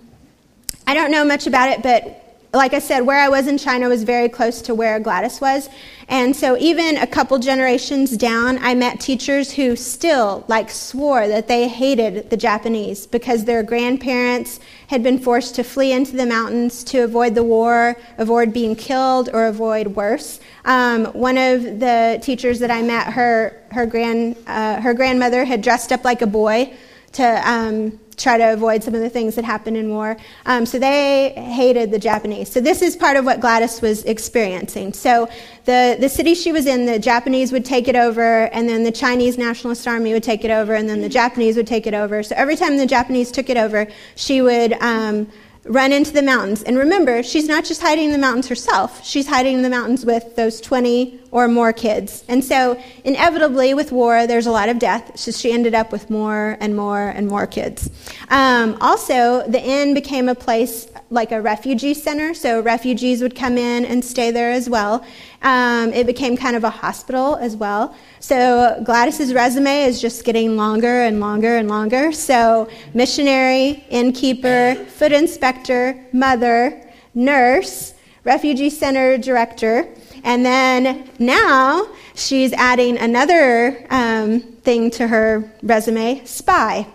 [0.88, 2.21] I don't know much about it, but
[2.54, 5.70] like I said, where I was in China was very close to where Gladys was.
[6.10, 11.48] And so even a couple generations down, I met teachers who still like swore that
[11.48, 16.84] they hated the Japanese because their grandparents had been forced to flee into the mountains
[16.86, 20.42] to avoid the war, avoid being killed, or avoid worse.
[20.66, 25.62] Um, one of the teachers that I met, her her grand uh, her grandmother had
[25.62, 26.74] dressed up like a boy
[27.14, 30.18] to um, try to avoid some of the things that happened in war.
[30.46, 32.52] Um, so they hated the Japanese.
[32.52, 34.94] So this is part of what Gladys was experiencing.
[34.94, 35.28] So
[35.66, 38.92] the, the city she was in, the Japanese would take it over, and then the
[38.92, 42.24] Chinese Nationalist Army would take it over, and then the Japanese would take it over.
[42.24, 45.28] So every time the Japanese took it over, she would um,
[45.66, 46.64] run into the mountains.
[46.64, 50.06] And remember, she's not just hiding in the mountains herself, she's hiding in the mountains
[50.06, 52.24] with those 20 or more kids.
[52.28, 55.18] And so, inevitably, with war, there's a lot of death.
[55.18, 57.90] So she ended up with more and more and more kids.
[58.30, 63.58] Um, also, the inn became a place like a refugee center, so refugees would come
[63.58, 65.06] in and stay there as well.
[65.42, 67.94] Um, it became kind of a hospital as well.
[68.22, 72.14] So Gladys's resume is just getting longer and longer and longer.
[72.14, 76.82] So missionary, innkeeper, foot inspector, mother,
[77.14, 77.94] nurse,
[78.24, 79.94] refugee center director,
[80.24, 86.88] and then now she's adding another um, thing to her resume spy.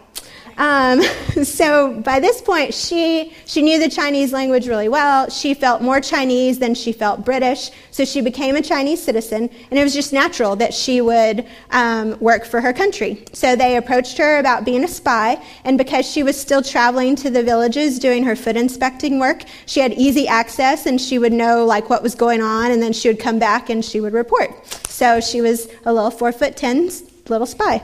[0.56, 1.02] Um,
[1.44, 5.28] so by this point, she, she knew the Chinese language really well.
[5.30, 7.70] She felt more Chinese than she felt British.
[7.90, 12.18] So she became a Chinese citizen, and it was just natural that she would um,
[12.20, 13.24] work for her country.
[13.32, 17.30] So they approached her about being a spy, and because she was still traveling to
[17.30, 21.64] the villages doing her foot inspecting work, she had easy access, and she would know
[21.64, 24.50] like what was going on, and then she would come back and she would report.
[24.88, 26.90] So she was a little four foot ten
[27.28, 27.82] little spy.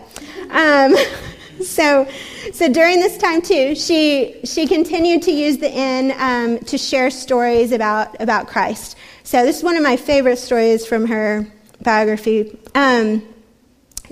[0.51, 0.95] Um,
[1.61, 2.09] so,
[2.53, 7.11] so during this time too, she she continued to use the inn um, to share
[7.11, 8.97] stories about about Christ.
[9.25, 11.47] So this is one of my favorite stories from her
[11.83, 12.59] biography.
[12.75, 13.23] Um,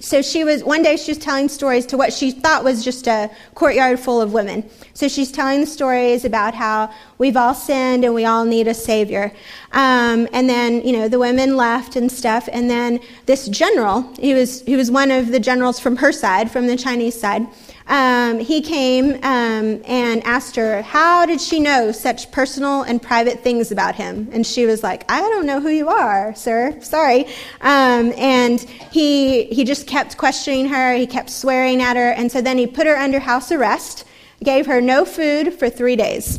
[0.00, 3.06] so she was one day she was telling stories to what she thought was just
[3.06, 4.68] a courtyard full of women.
[4.94, 9.32] So she's telling stories about how we've all sinned and we all need a savior.
[9.72, 12.48] Um, and then you know the women left and stuff.
[12.50, 16.50] And then this general, he was he was one of the generals from her side,
[16.50, 17.46] from the Chinese side
[17.90, 23.40] um, he came um, and asked her, How did she know such personal and private
[23.40, 24.28] things about him?
[24.32, 26.80] And she was like, I don't know who you are, sir.
[26.82, 27.26] Sorry.
[27.60, 32.12] Um, and he, he just kept questioning her, he kept swearing at her.
[32.12, 34.04] And so then he put her under house arrest,
[34.42, 36.38] gave her no food for three days.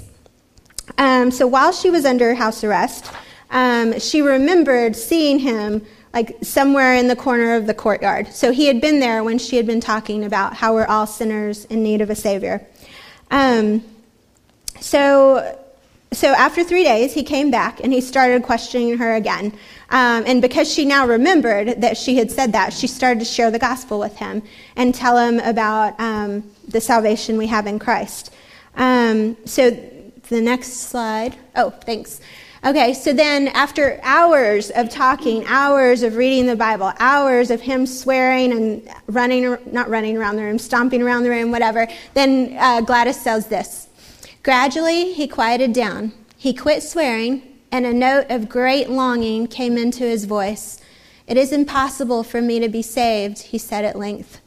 [0.98, 3.12] Um, so while she was under house arrest,
[3.50, 8.28] um, she remembered seeing him like somewhere in the corner of the courtyard.
[8.34, 11.66] So he had been there when she had been talking about how we're all sinners
[11.66, 12.66] in need of a Savior.
[13.30, 13.84] Um,
[14.80, 15.58] so,
[16.12, 19.54] so after three days, he came back and he started questioning her again.
[19.90, 23.52] Um, and because she now remembered that she had said that, she started to share
[23.52, 24.42] the gospel with him
[24.76, 28.34] and tell him about um, the salvation we have in Christ.
[28.76, 29.72] Um, so
[30.32, 31.36] the next slide.
[31.56, 32.22] Oh, thanks.
[32.64, 37.88] Okay, so then after hours of talking, hours of reading the Bible, hours of him
[37.88, 42.82] swearing and running, not running around the room, stomping around the room, whatever, then uh,
[42.82, 43.88] Gladys says this.
[44.44, 46.12] Gradually, he quieted down.
[46.38, 50.80] He quit swearing, and a note of great longing came into his voice.
[51.26, 54.40] It is impossible for me to be saved, he said at length.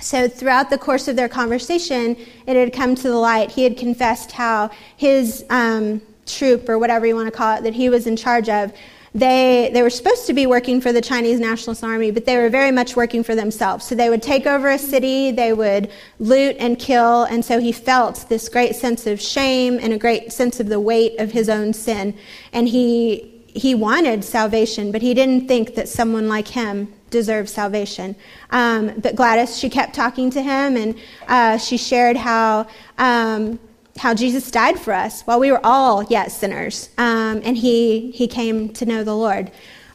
[0.00, 3.50] So, throughout the course of their conversation, it had come to the light.
[3.50, 5.44] He had confessed how his.
[5.50, 6.00] Um,
[6.32, 8.72] troop or whatever you want to call it that he was in charge of,
[9.12, 12.48] they, they were supposed to be working for the Chinese Nationalist Army, but they were
[12.48, 13.84] very much working for themselves.
[13.84, 15.90] So they would take over a city, they would
[16.20, 20.32] loot and kill, and so he felt this great sense of shame and a great
[20.32, 22.16] sense of the weight of his own sin.
[22.52, 28.14] And he, he wanted salvation, but he didn't think that someone like him deserved salvation.
[28.50, 30.94] Um, but Gladys, she kept talking to him, and
[31.26, 32.68] uh, she shared how.
[32.96, 33.58] Um,
[34.00, 38.26] how Jesus died for us while we were all yet sinners, um, and he he
[38.26, 39.50] came to know the Lord.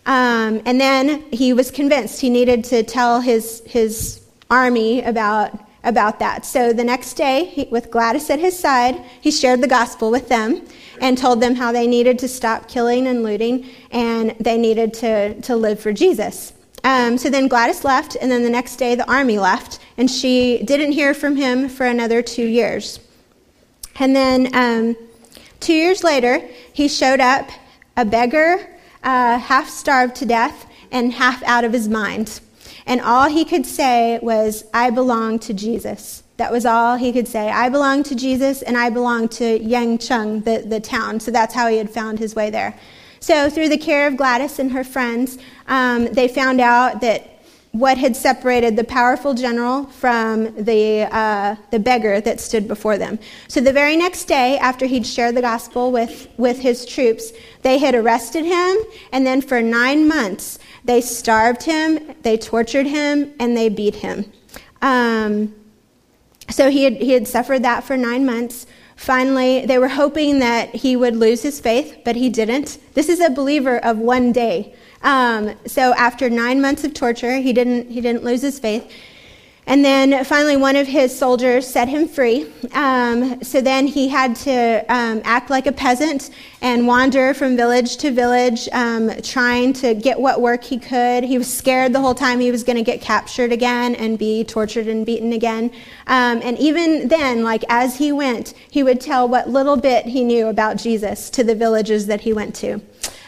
[0.05, 6.19] Um, and then he was convinced he needed to tell his his army about about
[6.19, 6.45] that.
[6.45, 10.29] So the next day, he, with Gladys at his side, he shared the gospel with
[10.29, 10.61] them
[11.01, 15.39] and told them how they needed to stop killing and looting and they needed to,
[15.41, 16.53] to live for Jesus.
[16.83, 20.61] Um, so then Gladys left, and then the next day the army left, and she
[20.63, 22.99] didn't hear from him for another two years.
[23.97, 24.95] And then um,
[25.59, 26.39] two years later,
[26.73, 27.49] he showed up
[27.97, 32.39] a beggar, uh, half starved to death, and half out of his mind.
[32.85, 36.23] And all he could say was, I belong to Jesus.
[36.37, 37.49] That was all he could say.
[37.49, 41.19] I belong to Jesus, and I belong to Yangcheng, the, the town.
[41.19, 42.77] So that's how he had found his way there.
[43.21, 47.34] So, through the care of Gladys and her friends, um, they found out that
[47.75, 53.19] what had separated the powerful general from the, uh, the beggar that stood before them.
[53.49, 57.33] So the very next day, after he'd shared the gospel with, with his troops,
[57.63, 58.77] they had arrested him,
[59.11, 64.31] and then for nine months, they starved him, they tortured him, and they beat him.
[64.81, 65.53] Um,
[66.49, 68.67] so he had, he had suffered that for nine months.
[68.95, 72.77] Finally, they were hoping that he would lose his faith, but he didn't.
[72.93, 74.73] This is a believer of one day.
[75.05, 78.91] Um, so after nine months of torture, he didn't, he didn't lose his faith.
[79.67, 82.51] And then finally, one of his soldiers set him free.
[82.73, 86.29] Um, so then he had to um, act like a peasant
[86.61, 91.23] and wander from village to village, um, trying to get what work he could.
[91.23, 94.43] He was scared the whole time he was going to get captured again and be
[94.43, 95.71] tortured and beaten again.
[96.05, 100.23] Um, and even then, like as he went, he would tell what little bit he
[100.23, 102.81] knew about Jesus to the villages that he went to.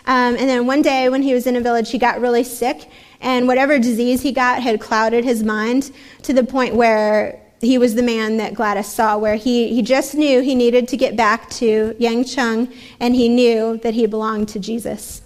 [0.08, 2.89] Um, and then one day when he was in a village, he got really sick,
[3.22, 5.91] and whatever disease he got had clouded his mind
[6.24, 10.15] to the point where he was the man that Gladys saw, where he, he just
[10.15, 14.60] knew he needed to get back to Yangcheng, and he knew that he belonged to
[14.60, 15.22] Jesus.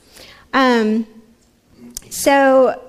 [0.54, 1.06] Um,
[2.10, 2.82] so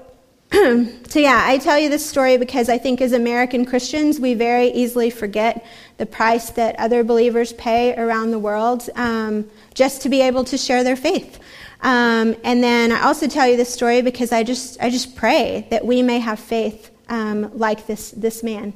[0.53, 4.69] so, yeah, I tell you this story because I think as American Christians, we very
[4.69, 5.65] easily forget
[5.97, 10.59] the price that other believers pay around the world um, just to be able to
[10.59, 11.39] share their faith.
[11.83, 15.67] Um, and then I also tell you this story because I just, I just pray
[15.71, 18.73] that we may have faith um, like this, this man.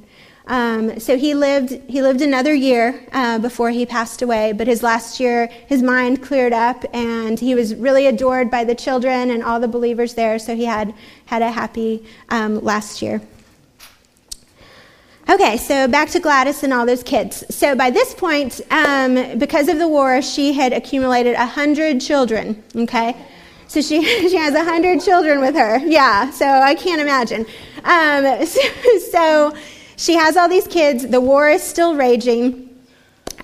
[0.48, 4.82] Um, so he lived, he lived another year uh, before he passed away, but his
[4.82, 9.42] last year, his mind cleared up and he was really adored by the children and
[9.42, 10.94] all the believers there, so he had,
[11.26, 13.20] had a happy um, last year.
[15.28, 17.42] Okay, so back to Gladys and all those kids.
[17.50, 22.62] So by this point, um, because of the war, she had accumulated a hundred children.
[22.76, 23.16] Okay,
[23.66, 25.78] so she she has a hundred children with her.
[25.78, 27.44] Yeah, so I can't imagine.
[27.82, 28.60] Um, so,
[29.10, 29.56] so
[29.96, 31.08] she has all these kids.
[31.08, 32.65] The war is still raging.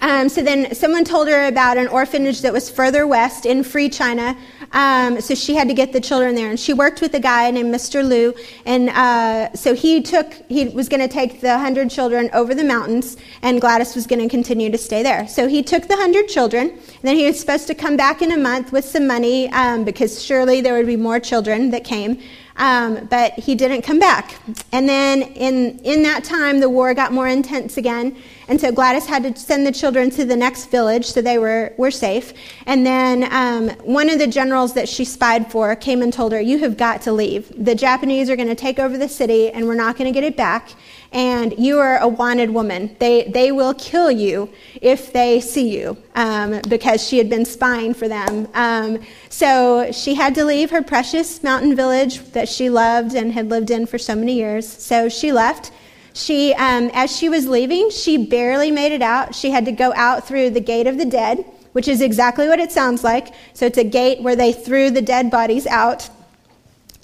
[0.02, 3.88] Um, so then someone told her about an orphanage that was further west in free
[3.88, 4.36] China.
[4.72, 6.50] Um, so she had to get the children there.
[6.50, 8.04] And she worked with a guy named Mr.
[8.06, 8.34] Liu.
[8.66, 12.64] And uh, so he took, he was going to take the 100 children over the
[12.64, 15.28] mountains, and Gladys was going to continue to stay there.
[15.28, 16.70] So he took the 100 children.
[16.70, 19.84] And then he was supposed to come back in a month with some money um,
[19.84, 22.20] because surely there would be more children that came.
[22.56, 24.40] Um, but he didn't come back.
[24.72, 28.16] And then in, in that time, the war got more intense again.
[28.48, 31.72] And so Gladys had to send the children to the next village so they were,
[31.78, 32.34] were safe.
[32.66, 36.40] And then um, one of the generals that she spied for came and told her,
[36.40, 37.50] You have got to leave.
[37.64, 40.24] The Japanese are going to take over the city and we're not going to get
[40.24, 40.72] it back
[41.12, 42.96] and you are a wanted woman.
[42.98, 44.50] They, they will kill you
[44.80, 48.48] if they see you um, because she had been spying for them.
[48.54, 53.50] Um, so she had to leave her precious mountain village that she loved and had
[53.50, 54.66] lived in for so many years.
[54.66, 55.70] So she left.
[56.14, 59.34] She, um, as she was leaving, she barely made it out.
[59.34, 62.60] She had to go out through the gate of the dead, which is exactly what
[62.60, 63.34] it sounds like.
[63.54, 66.08] So it's a gate where they threw the dead bodies out.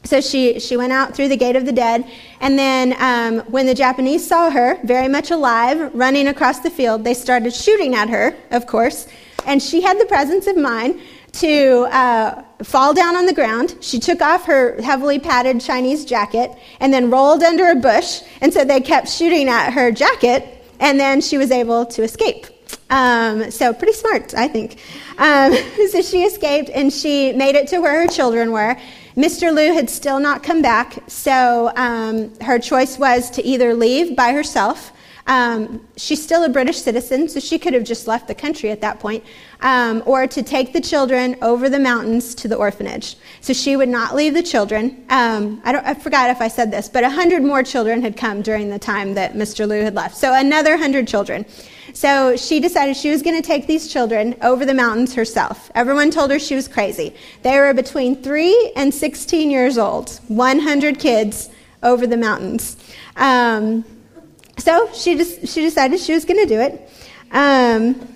[0.09, 2.11] So she, she went out through the gate of the dead.
[2.41, 7.05] And then um, when the Japanese saw her, very much alive, running across the field,
[7.05, 9.07] they started shooting at her, of course.
[9.45, 10.99] And she had the presence of mind
[11.33, 13.77] to uh, fall down on the ground.
[13.83, 18.23] She took off her heavily padded Chinese jacket and then rolled under a bush.
[18.41, 22.47] And so they kept shooting at her jacket, and then she was able to escape.
[22.89, 24.81] Um, so pretty smart, I think.
[25.19, 25.53] Um,
[25.91, 28.77] so she escaped and she made it to where her children were.
[29.19, 29.53] Mr.
[29.53, 34.31] Liu had still not come back, so um, her choice was to either leave by
[34.31, 34.93] herself.
[35.29, 38.81] Um, she's still a British citizen, so she could have just left the country at
[38.81, 39.23] that point,
[39.61, 43.17] um, or to take the children over the mountains to the orphanage.
[43.43, 45.05] So she would not leave the children.
[45.11, 48.41] Um, I, I, forgot if I said this, but a hundred more children had come
[48.41, 49.69] during the time that Mr.
[49.69, 50.17] Liu had left.
[50.17, 51.45] So another hundred children.
[51.93, 55.71] So she decided she was going to take these children over the mountains herself.
[55.75, 57.15] Everyone told her she was crazy.
[57.43, 61.51] They were between 3 and 16 years old, 100 kids
[61.83, 62.77] over the mountains.
[63.17, 63.85] Um,
[64.59, 66.91] so she, just, she decided she was going to do it.
[67.31, 68.15] Um,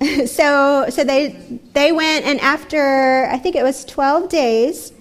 [0.26, 4.92] so so they, they went, and after, I think it was 12 days,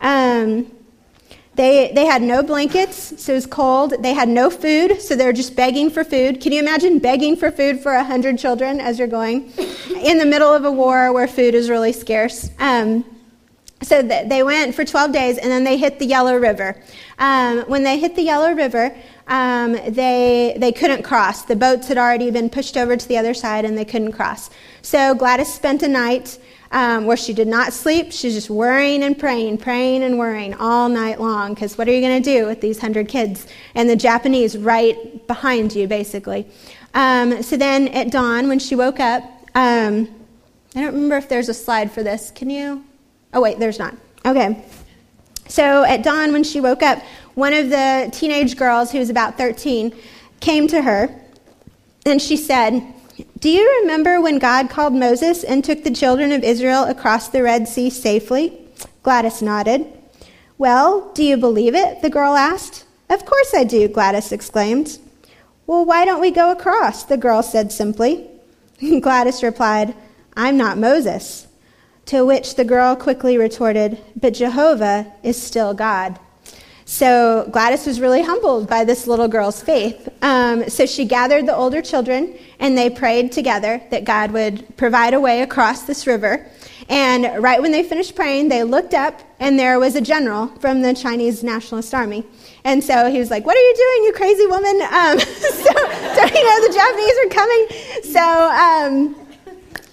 [0.00, 0.70] um,
[1.56, 3.94] they, they had no blankets, so it was cold.
[4.02, 6.40] They had no food, so they were just begging for food.
[6.40, 9.52] Can you imagine begging for food for 100 children as you're going
[10.02, 12.50] in the middle of a war where food is really scarce?
[12.58, 13.04] Um,
[13.82, 16.82] so th- they went for 12 days and then they hit the Yellow River.
[17.18, 18.96] Um, when they hit the Yellow River,
[19.26, 21.42] um, they, they couldn't cross.
[21.42, 24.50] The boats had already been pushed over to the other side and they couldn't cross.
[24.82, 26.38] So Gladys spent a night
[26.72, 28.12] um, where she did not sleep.
[28.12, 32.00] She's just worrying and praying, praying and worrying all night long because what are you
[32.00, 33.46] going to do with these hundred kids?
[33.74, 36.46] And the Japanese right behind you, basically.
[36.92, 39.22] Um, so then at dawn, when she woke up,
[39.54, 40.08] um,
[40.74, 42.32] I don't remember if there's a slide for this.
[42.32, 42.84] Can you?
[43.32, 43.94] Oh, wait, there's not.
[44.26, 44.64] Okay.
[45.48, 47.02] So at dawn, when she woke up,
[47.34, 49.94] one of the teenage girls, who was about 13,
[50.40, 51.14] came to her
[52.06, 52.94] and she said,
[53.38, 57.42] do you remember when God called Moses and took the children of Israel across the
[57.42, 58.58] Red Sea safely?
[59.02, 59.86] Gladys nodded.
[60.58, 62.00] Well, do you believe it?
[62.02, 62.84] the girl asked.
[63.10, 64.98] Of course I do, Gladys exclaimed.
[65.66, 67.04] Well, why don't we go across?
[67.04, 68.28] the girl said simply.
[69.00, 69.94] Gladys replied,
[70.36, 71.43] I'm not Moses.
[72.06, 76.18] To which the girl quickly retorted, But Jehovah is still God.
[76.86, 80.08] So Gladys was really humbled by this little girl's faith.
[80.20, 85.14] Um, so she gathered the older children and they prayed together that God would provide
[85.14, 86.46] a way across this river.
[86.90, 90.82] And right when they finished praying, they looked up and there was a general from
[90.82, 92.24] the Chinese Nationalist Army.
[92.64, 94.82] And so he was like, What are you doing, you crazy woman?
[94.82, 97.66] Um, so, don't you know the Japanese are coming?
[98.12, 98.20] So,
[98.52, 99.23] um,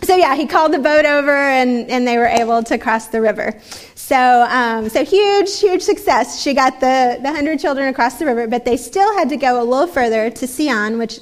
[0.03, 3.21] so yeah, he called the boat over and, and they were able to cross the
[3.21, 3.59] river.
[3.95, 6.41] So, um, so huge, huge success.
[6.41, 9.61] She got the, the 100 children across the river, but they still had to go
[9.61, 11.19] a little further to Sion, which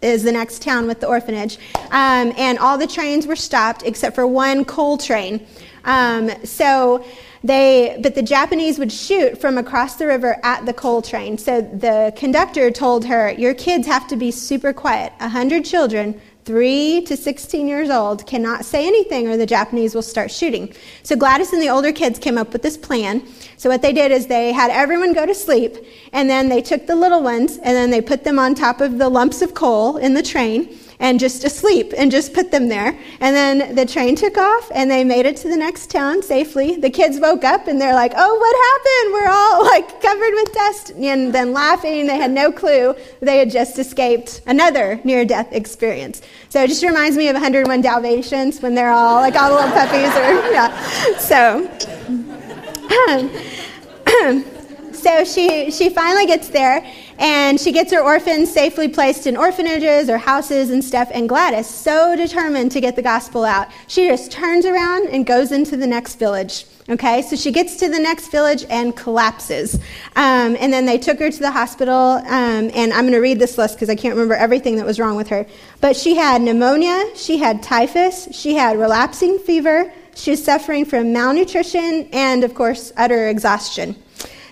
[0.00, 1.58] is the next town with the orphanage.
[1.90, 5.46] Um, and all the trains were stopped except for one coal train.
[5.84, 7.04] Um, so
[7.44, 11.38] they, but the Japanese would shoot from across the river at the coal train.
[11.38, 15.12] So the conductor told her, Your kids have to be super quiet.
[15.20, 20.02] A hundred children 3 to 16 years old cannot say anything or the Japanese will
[20.02, 20.74] start shooting.
[21.04, 23.22] So Gladys and the older kids came up with this plan.
[23.56, 25.76] So what they did is they had everyone go to sleep
[26.12, 28.98] and then they took the little ones and then they put them on top of
[28.98, 32.96] the lumps of coal in the train and just asleep and just put them there.
[33.20, 36.76] And then the train took off and they made it to the next town safely.
[36.76, 39.12] The kids woke up and they're like, oh, what happened?
[39.12, 40.92] We're all like covered with dust.
[40.92, 46.22] And then laughing, they had no clue they had just escaped another near death experience.
[46.48, 49.72] So it just reminds me of 101 Dalmatians when they're all like all the little
[49.72, 50.70] puppies are, yeah.
[51.18, 51.68] So.
[54.92, 56.84] so she, she finally gets there
[57.22, 61.08] and she gets her orphans safely placed in orphanages or houses and stuff.
[61.14, 65.52] And Gladys, so determined to get the gospel out, she just turns around and goes
[65.52, 66.66] into the next village.
[66.88, 69.76] Okay, so she gets to the next village and collapses.
[70.16, 71.94] Um, and then they took her to the hospital.
[71.94, 74.98] Um, and I'm going to read this list because I can't remember everything that was
[74.98, 75.46] wrong with her.
[75.80, 81.12] But she had pneumonia, she had typhus, she had relapsing fever, she was suffering from
[81.12, 83.94] malnutrition, and of course, utter exhaustion.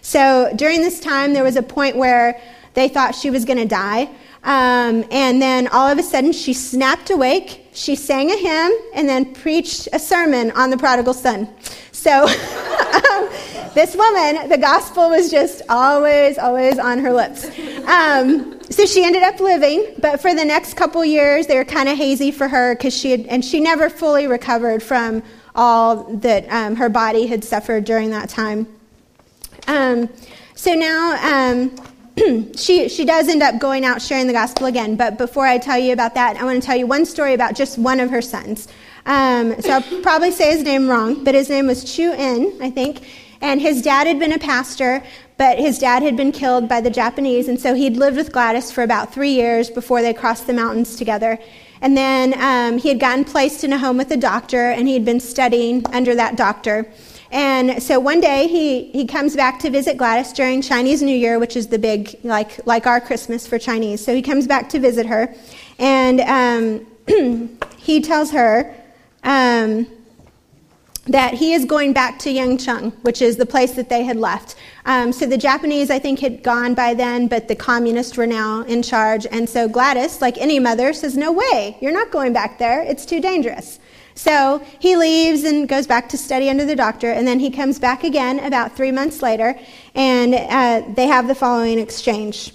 [0.03, 2.41] So during this time, there was a point where
[2.75, 4.11] they thought she was going to die.
[4.43, 7.67] Um, and then all of a sudden, she snapped awake.
[7.73, 11.49] She sang a hymn and then preached a sermon on the prodigal son.
[11.93, 13.29] So, um,
[13.75, 17.47] this woman, the gospel was just always, always on her lips.
[17.87, 21.89] Um, so she ended up living, but for the next couple years, they were kind
[21.89, 25.23] of hazy for her because she had, and she never fully recovered from
[25.55, 28.67] all that um, her body had suffered during that time.
[29.67, 30.09] Um,
[30.55, 31.77] so now um,
[32.57, 34.97] she, she does end up going out sharing the gospel again.
[34.97, 37.55] But before I tell you about that, I want to tell you one story about
[37.55, 38.69] just one of her sons.
[39.07, 42.71] Um, so I'll probably say his name wrong, but his name was Chu In, I
[42.71, 43.07] think.
[43.41, 45.03] And his dad had been a pastor,
[45.39, 47.49] but his dad had been killed by the Japanese.
[47.49, 50.97] And so he'd lived with Gladys for about three years before they crossed the mountains
[50.97, 51.39] together.
[51.81, 54.93] And then um, he had gotten placed in a home with a doctor, and he
[54.93, 56.87] had been studying under that doctor.
[57.31, 61.39] And so one day he, he comes back to visit Gladys during Chinese New Year,
[61.39, 64.05] which is the big, like, like our Christmas for Chinese.
[64.05, 65.33] So he comes back to visit her.
[65.79, 66.21] And
[67.09, 68.75] um, he tells her
[69.23, 69.87] um,
[71.07, 74.57] that he is going back to Yangcheng, which is the place that they had left.
[74.85, 78.63] Um, so the Japanese, I think, had gone by then, but the communists were now
[78.63, 79.25] in charge.
[79.27, 82.83] And so Gladys, like any mother, says, No way, you're not going back there.
[82.83, 83.79] It's too dangerous.
[84.21, 87.79] So he leaves and goes back to study under the doctor, and then he comes
[87.79, 89.59] back again about three months later,
[89.95, 92.53] and uh, they have the following exchange.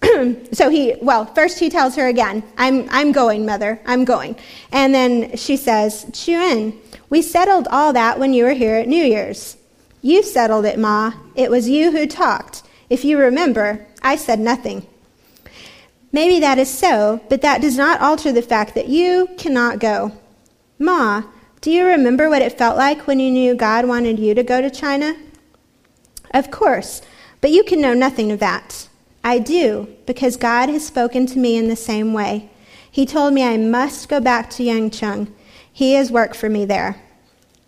[0.52, 4.36] so he, well, first he tells her again, I'm, I'm going, mother, I'm going.
[4.70, 6.78] And then she says, Chuan,
[7.10, 9.56] we settled all that when you were here at New Year's.
[10.00, 11.12] You settled it, Ma.
[11.34, 12.62] It was you who talked.
[12.88, 14.86] If you remember, I said nothing.
[16.12, 20.12] Maybe that is so, but that does not alter the fact that you cannot go.
[20.78, 21.22] Ma,
[21.60, 24.60] do you remember what it felt like when you knew God wanted you to go
[24.60, 25.16] to China?
[26.32, 27.00] Of course,
[27.40, 28.88] but you can know nothing of that.
[29.22, 32.50] I do, because God has spoken to me in the same way.
[32.90, 35.32] He told me I must go back to Yangcheng.
[35.72, 37.00] He has work for me there.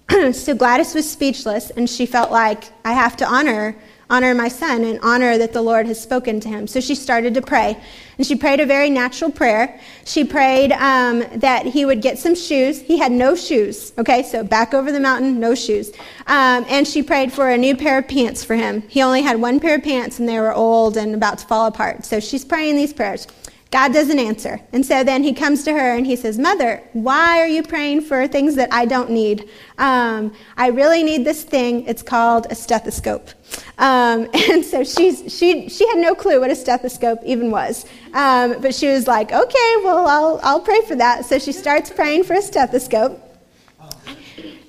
[0.33, 3.77] so Gladys was speechless, and she felt like, I have to honor
[4.09, 6.67] honor my son and honor that the Lord has spoken to him.
[6.67, 7.77] So she started to pray.
[8.19, 9.81] And she prayed a very natural prayer.
[10.05, 12.81] She prayed um, that he would get some shoes.
[12.81, 13.93] He had no shoes.
[13.99, 15.91] Okay, so back over the mountain, no shoes.
[16.27, 18.83] Um, and she prayed for a new pair of pants for him.
[18.89, 21.67] He only had one pair of pants and they were old and about to fall
[21.67, 22.05] apart.
[22.05, 23.27] So she's praying these prayers.
[23.71, 24.61] God doesn't answer.
[24.73, 28.03] And so then he comes to her and he says, Mother, why are you praying
[28.03, 29.49] for things that I don't need?
[29.77, 31.85] Um, I really need this thing.
[31.87, 33.29] It's called a stethoscope.
[33.79, 37.87] Um, and so she's, she, she had no clue what a stethoscope even was.
[38.15, 41.25] Um, but she was like, okay, well, I'll, I'll pray for that.
[41.25, 43.21] So she starts praying for a stethoscope.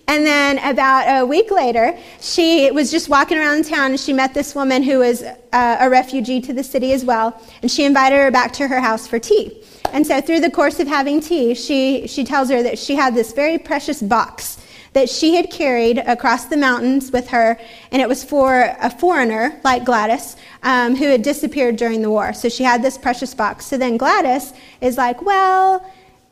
[0.08, 4.34] And then about a week later, she was just walking around town and she met
[4.34, 7.42] this woman who was uh, a refugee to the city as well.
[7.62, 9.62] And she invited her back to her house for tea.
[9.92, 13.16] And so through the course of having tea, she, she tells her that she had
[13.16, 14.60] this very precious box
[14.94, 17.60] that she had carried across the mountains with her,
[17.92, 22.34] and it was for a foreigner like Gladys um, who had disappeared during the war.
[22.34, 23.66] So she had this precious box.
[23.68, 25.88] So then Gladys is like, Well,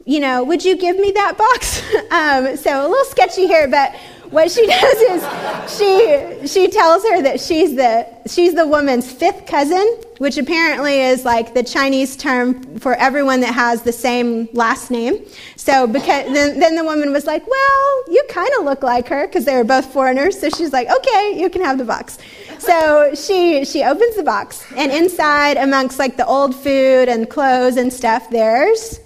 [0.06, 1.82] you know, would you give me that box?
[2.12, 3.96] um, so a little sketchy here, but
[4.30, 9.46] what she does is she she tells her that she's the she's the woman's fifth
[9.46, 14.92] cousin, which apparently is like the Chinese term for everyone that has the same last
[14.92, 15.26] name.
[15.56, 19.28] So because then, then the woman was like, "Well, you kind of look like her
[19.28, 22.18] because they were both foreigners." So she's like, "Okay, you can have the box."
[22.60, 27.78] So she she opens the box, and inside, amongst like the old food and clothes
[27.78, 29.00] and stuff, there's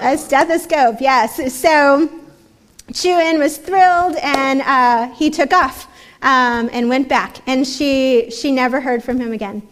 [0.00, 1.00] a stethoscope.
[1.00, 1.54] Yes.
[1.54, 2.08] So
[2.92, 5.86] Chuan was thrilled and uh, he took off
[6.22, 7.38] um, and went back.
[7.46, 9.62] And she, she never heard from him again.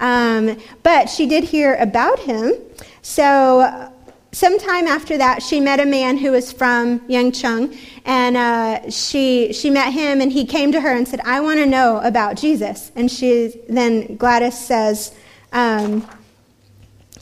[0.00, 2.54] Um, but she did hear about him.
[3.02, 3.92] So,
[4.32, 7.76] sometime after that, she met a man who was from Yangcheng.
[8.04, 11.58] And uh, she, she met him, and he came to her and said, I want
[11.58, 12.92] to know about Jesus.
[12.94, 15.14] And she, then Gladys says,
[15.52, 16.06] um,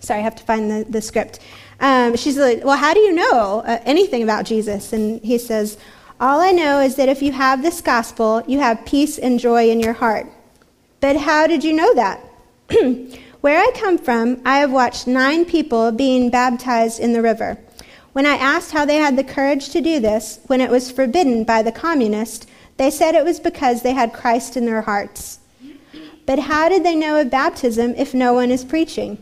[0.01, 1.41] sorry, I have to find the, the script.
[1.81, 4.93] Um, she's like, Well, how do you know uh, anything about Jesus?
[4.93, 5.79] And he says,
[6.20, 9.70] All I know is that if you have this gospel, you have peace and joy
[9.70, 10.27] in your heart.
[11.01, 12.20] But how did you know that?
[13.41, 17.59] Where I come from, I have watched nine people being baptized in the river.
[18.12, 21.45] When I asked how they had the courage to do this when it was forbidden
[21.45, 22.47] by the communists,
[22.79, 25.39] they said it was because they had Christ in their hearts.
[26.24, 29.18] But how did they know of baptism if no one is preaching?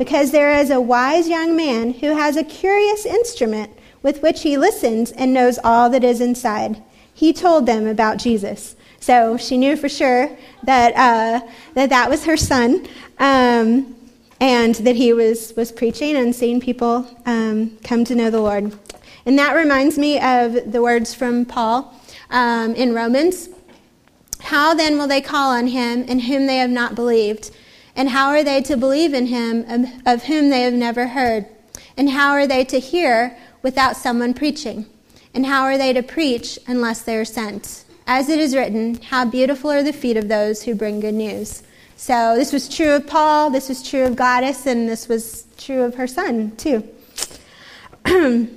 [0.00, 3.70] Because there is a wise young man who has a curious instrument
[4.02, 6.82] with which he listens and knows all that is inside.
[7.12, 8.76] He told them about Jesus.
[8.98, 12.88] So she knew for sure that uh, that, that was her son,
[13.18, 13.94] um,
[14.40, 18.72] and that he was, was preaching and seeing people um, come to know the Lord.
[19.26, 21.94] And that reminds me of the words from Paul
[22.30, 23.50] um, in Romans.
[24.40, 27.50] How then will they call on him in whom they have not believed?
[28.00, 31.44] And how are they to believe in him of whom they have never heard?
[31.98, 34.86] And how are they to hear without someone preaching?
[35.34, 37.84] And how are they to preach unless they are sent?
[38.06, 41.62] As it is written, how beautiful are the feet of those who bring good news.
[41.96, 45.82] So this was true of Paul, this was true of Gladys, and this was true
[45.82, 46.88] of her son, too.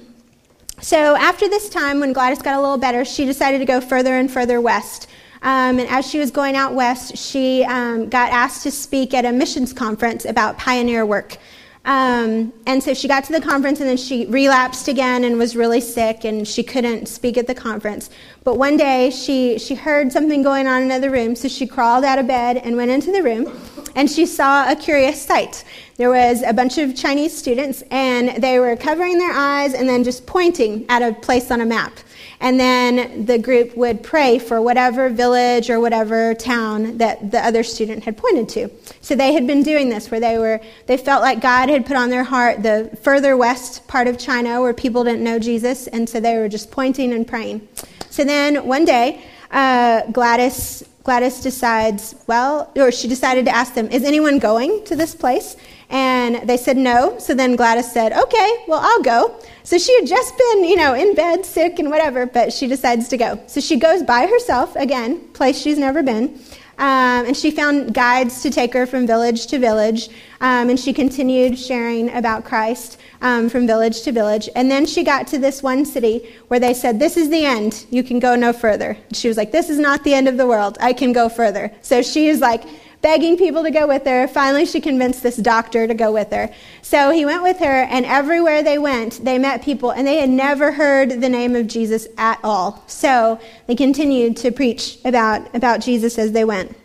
[0.80, 4.16] so after this time, when Gladys got a little better, she decided to go further
[4.16, 5.10] and further west.
[5.44, 9.26] Um, and as she was going out west, she um, got asked to speak at
[9.26, 11.38] a missions conference about pioneer work.
[11.86, 15.54] Um, and so she got to the conference and then she relapsed again and was
[15.54, 18.10] really sick and she couldn't speak at the conference.
[18.46, 22.06] But one day she, she heard something going on in another room, so she crawled
[22.06, 23.52] out of bed and went into the room
[23.98, 25.66] and she saw a curious sight.
[25.98, 30.06] There was a bunch of Chinese students and they were covering their eyes and then
[30.06, 32.00] just pointing at a place on a map
[32.44, 37.64] and then the group would pray for whatever village or whatever town that the other
[37.64, 38.70] student had pointed to.
[39.00, 41.96] So they had been doing this where they were they felt like God had put
[41.96, 46.08] on their heart the further west part of China where people didn't know Jesus, and
[46.08, 47.66] so they were just pointing and praying.
[48.10, 53.88] So then one day, uh, Gladys Gladys decides, well, or she decided to ask them,
[53.88, 55.56] is anyone going to this place?
[55.90, 57.18] And they said no.
[57.20, 59.40] So then Gladys said, okay, well, I'll go.
[59.64, 63.08] So she had just been, you know, in bed, sick and whatever, but she decides
[63.10, 63.42] to go.
[63.48, 66.40] So she goes by herself, again, place she's never been.
[66.78, 70.10] Um, and she found guides to take her from village to village.
[70.42, 74.50] Um, and she continued sharing about Christ um, from village to village.
[74.56, 77.86] And then she got to this one city where they said, This is the end.
[77.92, 78.98] You can go no further.
[79.14, 80.78] she was like, This is not the end of the world.
[80.82, 81.72] I can go further.
[81.82, 82.64] So she is like,
[83.04, 84.28] begging people to go with her.
[84.28, 86.49] Finally, she convinced this doctor to go with her.
[86.82, 90.30] So he went with her, and everywhere they went, they met people, and they had
[90.30, 92.84] never heard the name of Jesus at all.
[92.88, 96.76] So they continued to preach about, about Jesus as they went.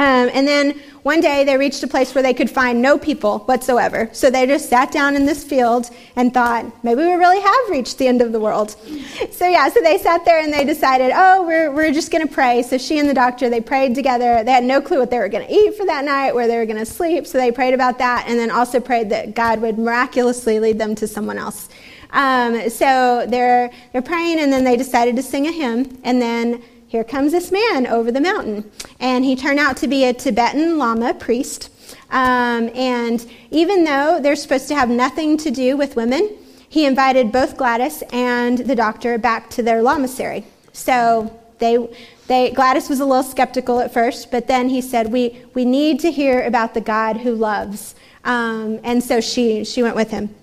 [0.00, 3.40] Um, and then one day they reached a place where they could find no people
[3.40, 4.08] whatsoever.
[4.12, 7.98] So they just sat down in this field and thought, maybe we really have reached
[7.98, 8.76] the end of the world.
[9.32, 12.32] So yeah, so they sat there and they decided, oh, we're, we're just going to
[12.32, 12.62] pray.
[12.62, 14.42] So she and the doctor, they prayed together.
[14.44, 16.56] They had no clue what they were going to eat for that night, where they
[16.56, 17.26] were going to sleep.
[17.26, 20.94] So they prayed about that and then also prayed that God would miraculously lead them
[20.96, 21.68] to someone else.
[22.10, 26.62] Um, so they're, they're praying and then they decided to sing a hymn and then
[26.90, 28.68] here comes this man over the mountain.
[28.98, 31.70] And he turned out to be a Tibetan Lama priest.
[32.10, 36.36] Um, and even though they're supposed to have nothing to do with women,
[36.68, 40.42] he invited both Gladys and the doctor back to their lamasery.
[40.72, 41.78] So they,
[42.26, 46.00] they, Gladys was a little skeptical at first, but then he said, we, we need
[46.00, 47.94] to hear about the God who loves.
[48.24, 50.34] Um, and so she, she went with him,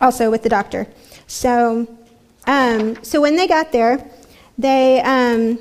[0.00, 0.86] also with the doctor.
[1.26, 1.86] So,
[2.46, 4.10] um, so when they got there,
[4.60, 5.58] they, um,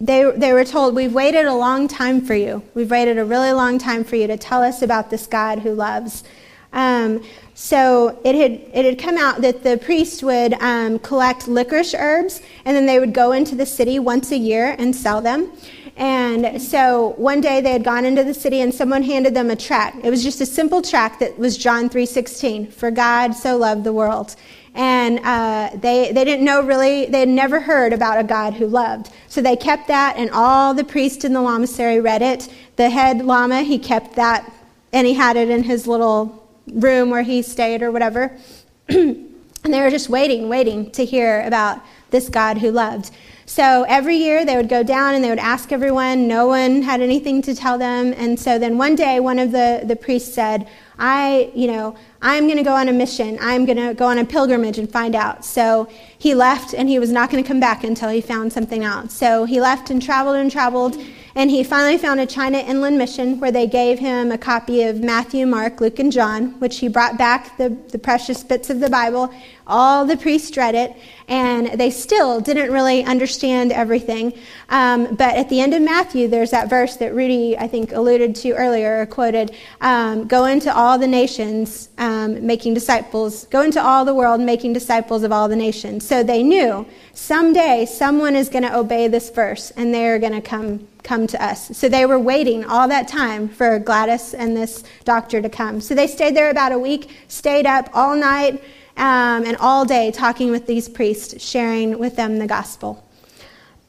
[0.00, 2.62] they, they were told, We've waited a long time for you.
[2.74, 5.72] We've waited a really long time for you to tell us about this God who
[5.72, 6.24] loves.
[6.72, 7.24] Um,
[7.54, 12.40] so it had, it had come out that the priest would um, collect licorice herbs
[12.64, 15.50] and then they would go into the city once a year and sell them.
[15.96, 19.56] And so one day they had gone into the city and someone handed them a
[19.56, 20.04] tract.
[20.04, 23.92] It was just a simple tract that was John 3:16, "For God so loved the
[23.92, 24.36] world."
[24.74, 28.66] And uh, they, they didn't know really, they had never heard about a God who
[28.66, 29.10] loved.
[29.28, 32.48] So they kept that, and all the priests in the lamasery read it.
[32.76, 34.50] The head lama, he kept that,
[34.92, 38.36] and he had it in his little room where he stayed or whatever.
[38.88, 43.10] and they were just waiting, waiting to hear about this God who loved.
[43.50, 46.28] So every year they would go down and they would ask everyone.
[46.28, 48.14] No one had anything to tell them.
[48.16, 50.68] And so then one day one of the, the priests said,
[51.00, 53.38] I, you know, I'm going to go on a mission.
[53.40, 55.44] I'm going to go on a pilgrimage and find out.
[55.44, 58.84] So he left and he was not going to come back until he found something
[58.84, 59.10] out.
[59.10, 60.96] So he left and traveled and traveled.
[61.34, 65.00] And he finally found a China Inland Mission where they gave him a copy of
[65.00, 68.90] Matthew, Mark, Luke, and John, which he brought back the, the precious bits of the
[68.90, 69.32] Bible.
[69.70, 70.96] All the priests read it,
[71.28, 74.34] and they still didn't really understand everything.
[74.68, 78.34] Um, but at the end of Matthew, there's that verse that Rudy, I think, alluded
[78.36, 84.04] to earlier quoted um, Go into all the nations, um, making disciples, go into all
[84.04, 86.06] the world, making disciples of all the nations.
[86.06, 90.42] So they knew someday someone is going to obey this verse, and they're going to
[90.42, 91.76] come come to us.
[91.76, 95.80] So they were waiting all that time for Gladys and this doctor to come.
[95.80, 98.62] So they stayed there about a week, stayed up all night
[98.96, 103.06] um, and all day talking with these priests, sharing with them the gospel.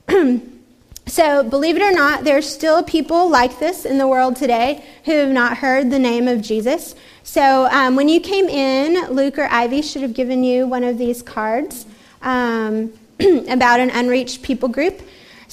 [1.07, 5.13] so, believe it or not, there's still people like this in the world today who
[5.13, 6.95] have not heard the name of Jesus.
[7.23, 10.97] So, um, when you came in, Luke or Ivy should have given you one of
[10.97, 11.85] these cards
[12.21, 15.01] um, about an unreached people group.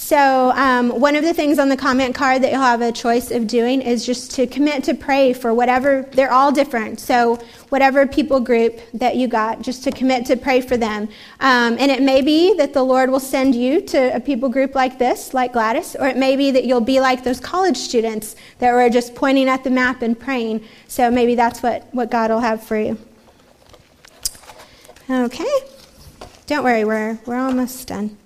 [0.01, 3.32] So, um, one of the things on the comment card that you'll have a choice
[3.32, 7.01] of doing is just to commit to pray for whatever, they're all different.
[7.01, 7.34] So,
[7.70, 11.09] whatever people group that you got, just to commit to pray for them.
[11.40, 14.76] Um, and it may be that the Lord will send you to a people group
[14.76, 18.36] like this, like Gladys, or it may be that you'll be like those college students
[18.61, 20.64] that were just pointing at the map and praying.
[20.86, 22.96] So, maybe that's what, what God will have for you.
[25.11, 25.59] Okay.
[26.46, 28.16] Don't worry, we're, we're almost done.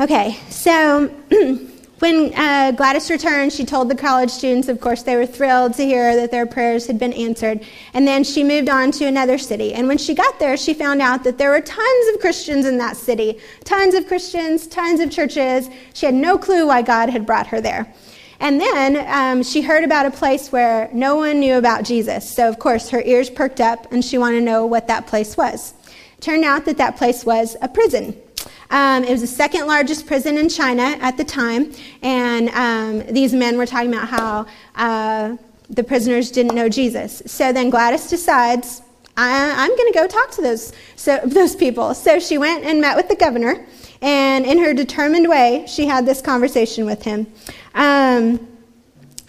[0.00, 1.08] Okay, so
[1.98, 5.84] when uh, Gladys returned, she told the college students, of course, they were thrilled to
[5.84, 7.64] hear that their prayers had been answered.
[7.94, 9.74] And then she moved on to another city.
[9.74, 12.78] And when she got there, she found out that there were tons of Christians in
[12.78, 15.68] that city tons of Christians, tons of churches.
[15.94, 17.92] She had no clue why God had brought her there.
[18.38, 22.30] And then um, she heard about a place where no one knew about Jesus.
[22.30, 25.36] So, of course, her ears perked up and she wanted to know what that place
[25.36, 25.74] was.
[26.20, 28.16] Turned out that that place was a prison.
[28.70, 33.32] Um, it was the second largest prison in China at the time, and um, these
[33.32, 35.36] men were talking about how uh,
[35.70, 37.22] the prisoners didn't know Jesus.
[37.26, 38.82] So then Gladys decides,
[39.16, 41.94] I, am going to go talk to those, so, those people.
[41.94, 43.66] So she went and met with the governor,
[44.02, 47.26] and in her determined way, she had this conversation with him.
[47.74, 48.48] Um,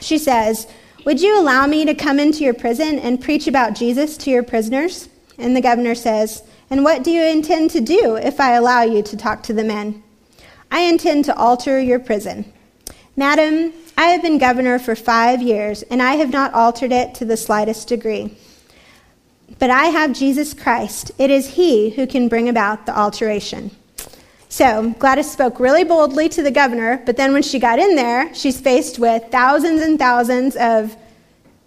[0.01, 0.67] she says,
[1.05, 4.43] Would you allow me to come into your prison and preach about Jesus to your
[4.43, 5.07] prisoners?
[5.37, 9.01] And the governor says, and what do you intend to do if I allow you
[9.03, 10.03] to talk to the men?
[10.71, 12.51] I intend to alter your prison.
[13.15, 17.25] Madam, I have been governor for five years, and I have not altered it to
[17.25, 18.37] the slightest degree.
[19.57, 21.11] But I have Jesus Christ.
[21.17, 23.71] It is He who can bring about the alteration.
[24.47, 28.33] So Gladys spoke really boldly to the governor, but then when she got in there,
[28.33, 30.95] she's faced with thousands and thousands of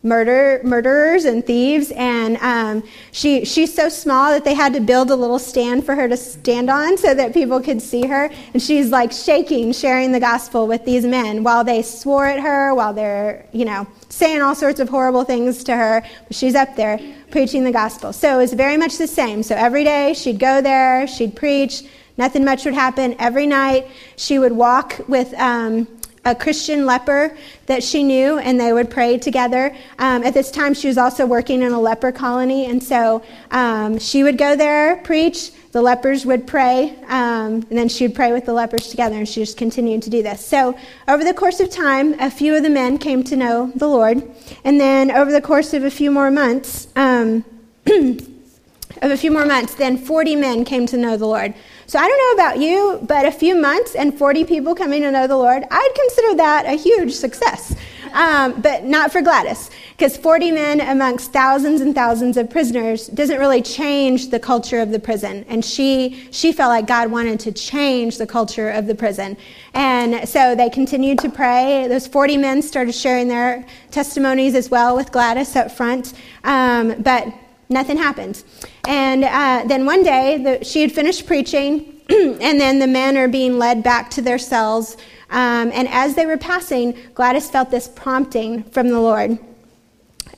[0.03, 1.93] murder murderers and thieves.
[1.93, 2.83] And um,
[3.13, 6.17] she she's so small that they had to build a little stand for her to
[6.17, 8.31] stand on so that people could see her.
[8.53, 12.75] And she's like shaking sharing the gospel with these men while they swore at her
[12.75, 16.03] while they're you know saying all sorts of horrible things to her.
[16.27, 17.01] But she's up there
[17.31, 18.13] preaching the gospel.
[18.13, 19.43] So it's very much the same.
[19.43, 21.85] So every day she'd go there she'd preach.
[22.19, 23.17] Nothing much would happen.
[23.19, 23.87] Every night
[24.17, 25.89] she would walk with um,
[26.25, 29.75] a Christian leper that she knew, and they would pray together.
[29.99, 33.99] Um, at this time, she was also working in a leper colony, and so um,
[33.99, 35.51] she would go there, preach.
[35.73, 39.29] The lepers would pray, um, and then she would pray with the lepers together, and
[39.29, 40.45] she just continued to do this.
[40.45, 40.77] So,
[41.09, 44.23] over the course of time, a few of the men came to know the Lord,
[44.65, 47.45] and then over the course of a few more months, um,
[47.87, 51.55] of a few more months, then 40 men came to know the Lord.
[51.87, 55.11] So I don't know about you, but a few months and 40 people coming to
[55.11, 57.75] know the Lord, I'd consider that a huge success.
[58.13, 63.39] Um, but not for Gladys, because 40 men amongst thousands and thousands of prisoners doesn't
[63.39, 65.47] really change the culture of the prison.
[65.49, 69.39] And she, she felt like God wanted to change the culture of the prison.
[69.73, 71.87] And so they continued to pray.
[71.89, 76.13] Those 40 men started sharing their testimonies as well with Gladys up front.
[76.45, 77.33] Um, but
[77.73, 78.43] nothing happened.
[78.87, 83.29] And uh, then one day, the, she had finished preaching, and then the men are
[83.29, 84.97] being led back to their cells.
[85.31, 89.39] Um, and as they were passing, Gladys felt this prompting from the Lord.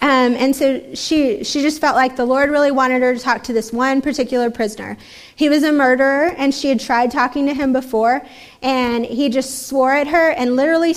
[0.01, 3.43] Um, and so she, she just felt like the Lord really wanted her to talk
[3.45, 4.99] to this one particular prisoner.
[5.35, 8.22] He was a murderer, and she had tried talking to him before,
[8.62, 10.93] and he just swore at her and literally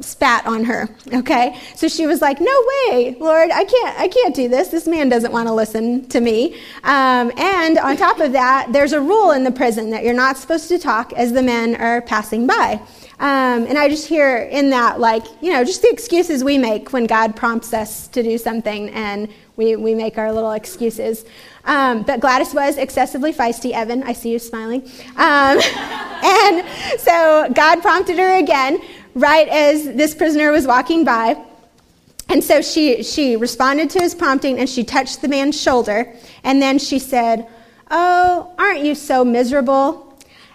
[0.00, 1.58] spat on her okay?
[1.74, 4.68] So she was like no way lord i can't i can't do this.
[4.68, 6.54] This man doesn't want to listen to me.
[6.84, 10.36] Um, and on top of that there's a rule in the prison that you're not
[10.36, 12.80] supposed to talk as the men are passing by.
[13.20, 16.92] Um, and i just hear in that like you know just the excuses we make
[16.92, 19.28] when god prompts us to do something and
[19.58, 21.24] we, we make our little excuses.
[21.64, 23.72] Um, but Gladys was excessively feisty.
[23.72, 24.82] Evan, I see you smiling.
[25.16, 25.58] Um,
[26.24, 28.78] and so God prompted her again
[29.18, 31.36] right as this prisoner was walking by.
[32.28, 36.12] And so she, she responded to his prompting and she touched the man's shoulder.
[36.44, 37.46] And then she said,
[37.90, 40.04] Oh, aren't you so miserable?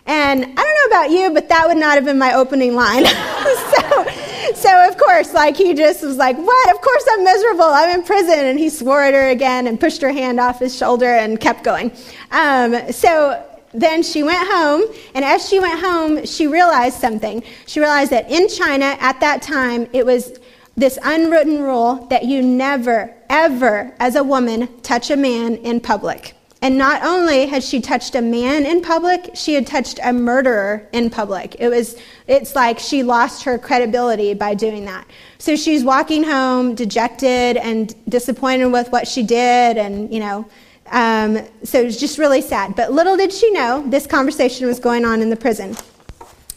[0.06, 3.06] And I don't know about you, but that would not have been my opening line.
[3.06, 4.06] so,
[4.54, 6.76] so, of course, like he just was like, What?
[6.76, 7.64] Of course I'm miserable.
[7.64, 8.46] I'm in prison.
[8.46, 11.64] And he swore at her again and pushed her hand off his shoulder and kept
[11.64, 11.92] going.
[12.32, 13.44] Um, so,
[13.74, 14.84] then she went home,
[15.16, 17.44] and as she went home, she realized something.
[17.66, 20.40] She realized that in China at that time, it was
[20.76, 26.36] this unwritten rule that you never, ever, as a woman, touch a man in public.
[26.64, 30.88] And not only had she touched a man in public, she had touched a murderer
[30.94, 31.58] in public.
[31.60, 35.06] It was, it's like she lost her credibility by doing that.
[35.40, 40.48] So she's walking home dejected and disappointed with what she did and, you know,
[40.88, 42.76] um, so it was just really sad.
[42.76, 45.76] But little did she know this conversation was going on in the prison.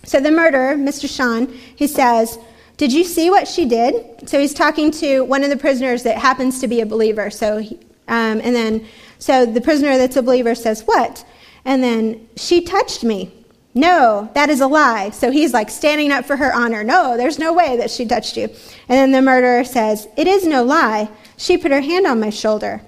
[0.04, 1.08] So the murderer, Mr.
[1.08, 2.38] Sean, he says,
[2.76, 4.28] Did you see what she did?
[4.28, 7.30] So he's talking to one of the prisoners that happens to be a believer.
[7.30, 7.74] So, he,
[8.08, 8.86] um, and then,
[9.18, 11.24] so the prisoner that's a believer says, What?
[11.64, 13.32] And then, She touched me.
[13.74, 15.10] No, that is a lie.
[15.10, 16.82] So he's like standing up for her honor.
[16.82, 18.44] No, there's no way that she touched you.
[18.44, 18.56] And
[18.88, 21.10] then the murderer says, It is no lie.
[21.36, 22.80] She put her hand on my shoulder.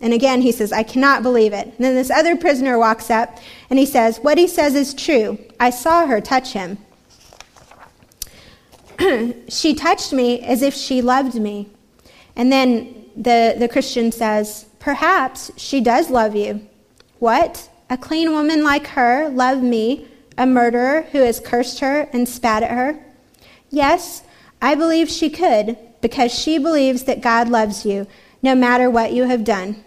[0.00, 1.66] And again, he says, I cannot believe it.
[1.66, 3.38] And then this other prisoner walks up
[3.70, 5.38] and he says, What he says is true.
[5.58, 6.78] I saw her touch him.
[9.48, 11.70] she touched me as if she loved me.
[12.34, 16.66] And then the, the Christian says, Perhaps she does love you.
[17.18, 17.70] What?
[17.88, 22.62] A clean woman like her love me, a murderer who has cursed her and spat
[22.62, 23.02] at her?
[23.70, 24.22] Yes,
[24.60, 28.06] I believe she could because she believes that God loves you
[28.42, 29.84] no matter what you have done.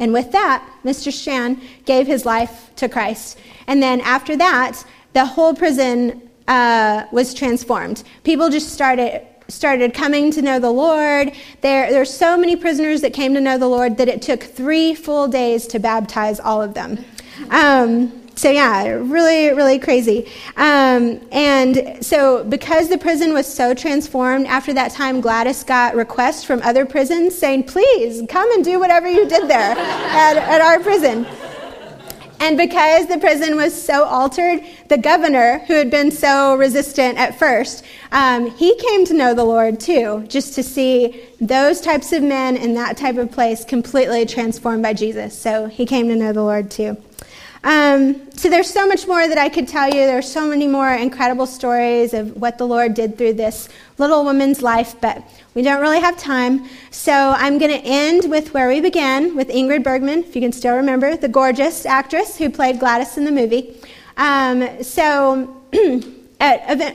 [0.00, 1.12] And with that, Mr.
[1.12, 3.38] Shan gave his life to Christ.
[3.66, 8.02] And then after that, the whole prison uh, was transformed.
[8.24, 11.32] People just started started coming to know the Lord.
[11.60, 14.94] There, there's so many prisoners that came to know the Lord that it took three
[14.94, 17.04] full days to baptize all of them.
[17.50, 20.26] Um, so yeah, really, really crazy.
[20.56, 26.42] Um, and so because the prison was so transformed, after that time, Gladys got requests
[26.42, 30.80] from other prisons saying, please come and do whatever you did there at, at our
[30.80, 31.26] prison.
[32.40, 37.38] And because the prison was so altered, the governor, who had been so resistant at
[37.38, 42.22] first, um, he came to know the Lord too, just to see those types of
[42.22, 45.38] men in that type of place completely transformed by Jesus.
[45.38, 46.96] So he came to know the Lord too.
[47.64, 49.94] Um, so there's so much more that I could tell you.
[49.94, 54.60] There's so many more incredible stories of what the Lord did through this little woman's
[54.60, 56.68] life, but we don't really have time.
[56.90, 60.52] So I'm going to end with where we began with Ingrid Bergman, if you can
[60.52, 63.80] still remember, the gorgeous actress who played Gladys in the movie.
[64.18, 65.62] Um, so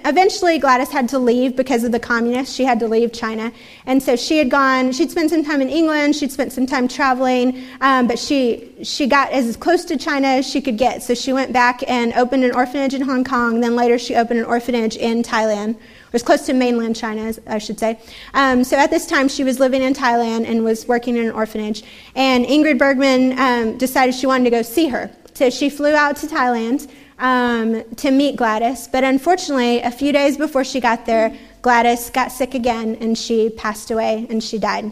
[0.06, 2.56] eventually Gladys had to leave because of the communists.
[2.56, 3.52] She had to leave China.
[3.86, 6.88] And so she had gone, she'd spent some time in England, she'd spent some time
[6.88, 11.04] traveling, um, but she, she got as close to China as she could get.
[11.04, 13.62] So she went back and opened an orphanage in Hong Kong.
[13.62, 15.72] Then later she opened an orphanage in Thailand.
[15.72, 18.00] It was close to mainland China, I should say.
[18.34, 21.32] Um, so at this time, she was living in Thailand and was working in an
[21.32, 21.84] orphanage.
[22.16, 25.12] And Ingrid Bergman um, decided she wanted to go see her.
[25.36, 26.89] So she flew out to Thailand
[27.20, 28.88] um, to meet Gladys.
[28.88, 33.49] But unfortunately, a few days before she got there, Gladys got sick again and she
[33.49, 34.91] passed away and she died.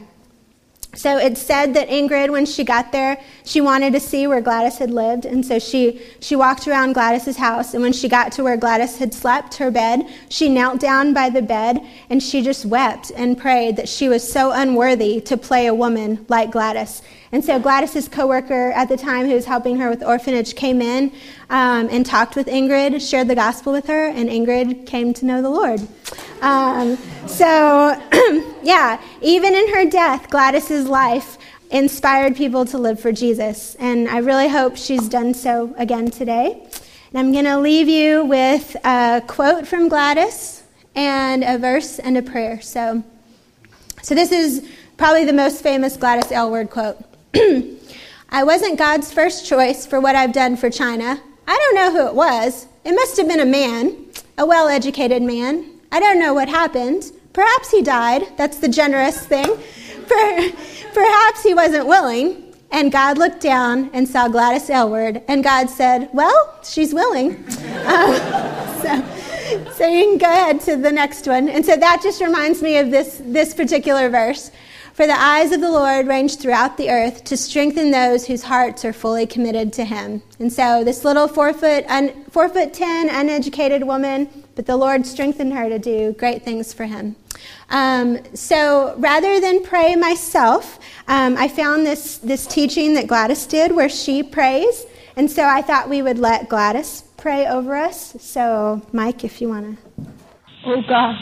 [0.98, 4.80] So it said that Ingrid, when she got there, she wanted to see where Gladys
[4.80, 5.26] had lived.
[5.26, 7.76] And so she, she walked around Gladys's house.
[7.76, 11.30] And when she got to where Gladys had slept, her bed, she knelt down by
[11.30, 15.68] the bed and she just wept and prayed that she was so unworthy to play
[15.68, 17.04] a woman like Gladys.
[17.32, 21.12] And so Gladys's coworker at the time who was helping her with orphanage came in
[21.50, 25.42] um, and talked with Ingrid, shared the gospel with her, and Ingrid came to know
[25.42, 25.82] the Lord.
[26.42, 26.98] Um,
[27.28, 28.02] so,
[28.64, 31.38] yeah, even in her death, Gladys's life
[31.70, 33.76] inspired people to live for Jesus.
[33.76, 36.64] And I really hope she's done so again today.
[37.10, 40.64] And I'm going to leave you with a quote from Gladys
[40.96, 42.62] and a verse and a prayer.
[42.62, 43.04] So,
[44.02, 47.07] so this is probably the most famous Gladys Aylward quote.
[48.30, 51.22] I wasn't God's first choice for what I've done for China.
[51.48, 52.68] I don't know who it was.
[52.84, 53.96] It must have been a man,
[54.38, 55.80] a well educated man.
[55.92, 57.12] I don't know what happened.
[57.34, 58.24] Perhaps he died.
[58.38, 59.46] That's the generous thing.
[60.94, 62.44] Perhaps he wasn't willing.
[62.72, 67.36] And God looked down and saw Gladys Aylward, and God said, Well, she's willing.
[67.86, 68.16] Um,
[68.82, 69.06] so,
[69.72, 71.48] so you can go ahead to the next one.
[71.48, 74.52] And so that just reminds me of this, this particular verse.
[74.98, 78.84] For the eyes of the Lord range throughout the earth to strengthen those whose hearts
[78.84, 80.24] are fully committed to Him.
[80.40, 85.06] And so this little four foot, un, four foot ten, uneducated woman, but the Lord
[85.06, 87.16] strengthened her to do great things for Him.
[87.70, 93.76] Um, so rather than pray myself, um, I found this this teaching that Gladys did
[93.76, 94.84] where she prays,
[95.16, 98.16] and so I thought we would let Gladys pray over us.
[98.20, 100.04] So, Mike, if you want to.
[100.66, 101.16] Oh God,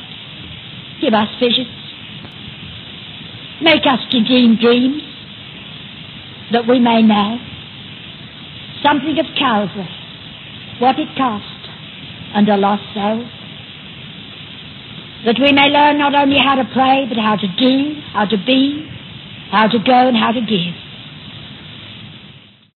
[1.01, 1.84] give us visions
[3.61, 5.01] Make us to dream dreams
[6.51, 7.37] that we may know
[8.83, 9.89] something of Calvary,
[10.79, 11.69] what it cost,
[12.35, 13.25] and a lost soul.
[15.25, 18.37] That we may learn not only how to pray, but how to do, how to
[18.45, 18.87] be,
[19.49, 20.84] how to go, and how to give.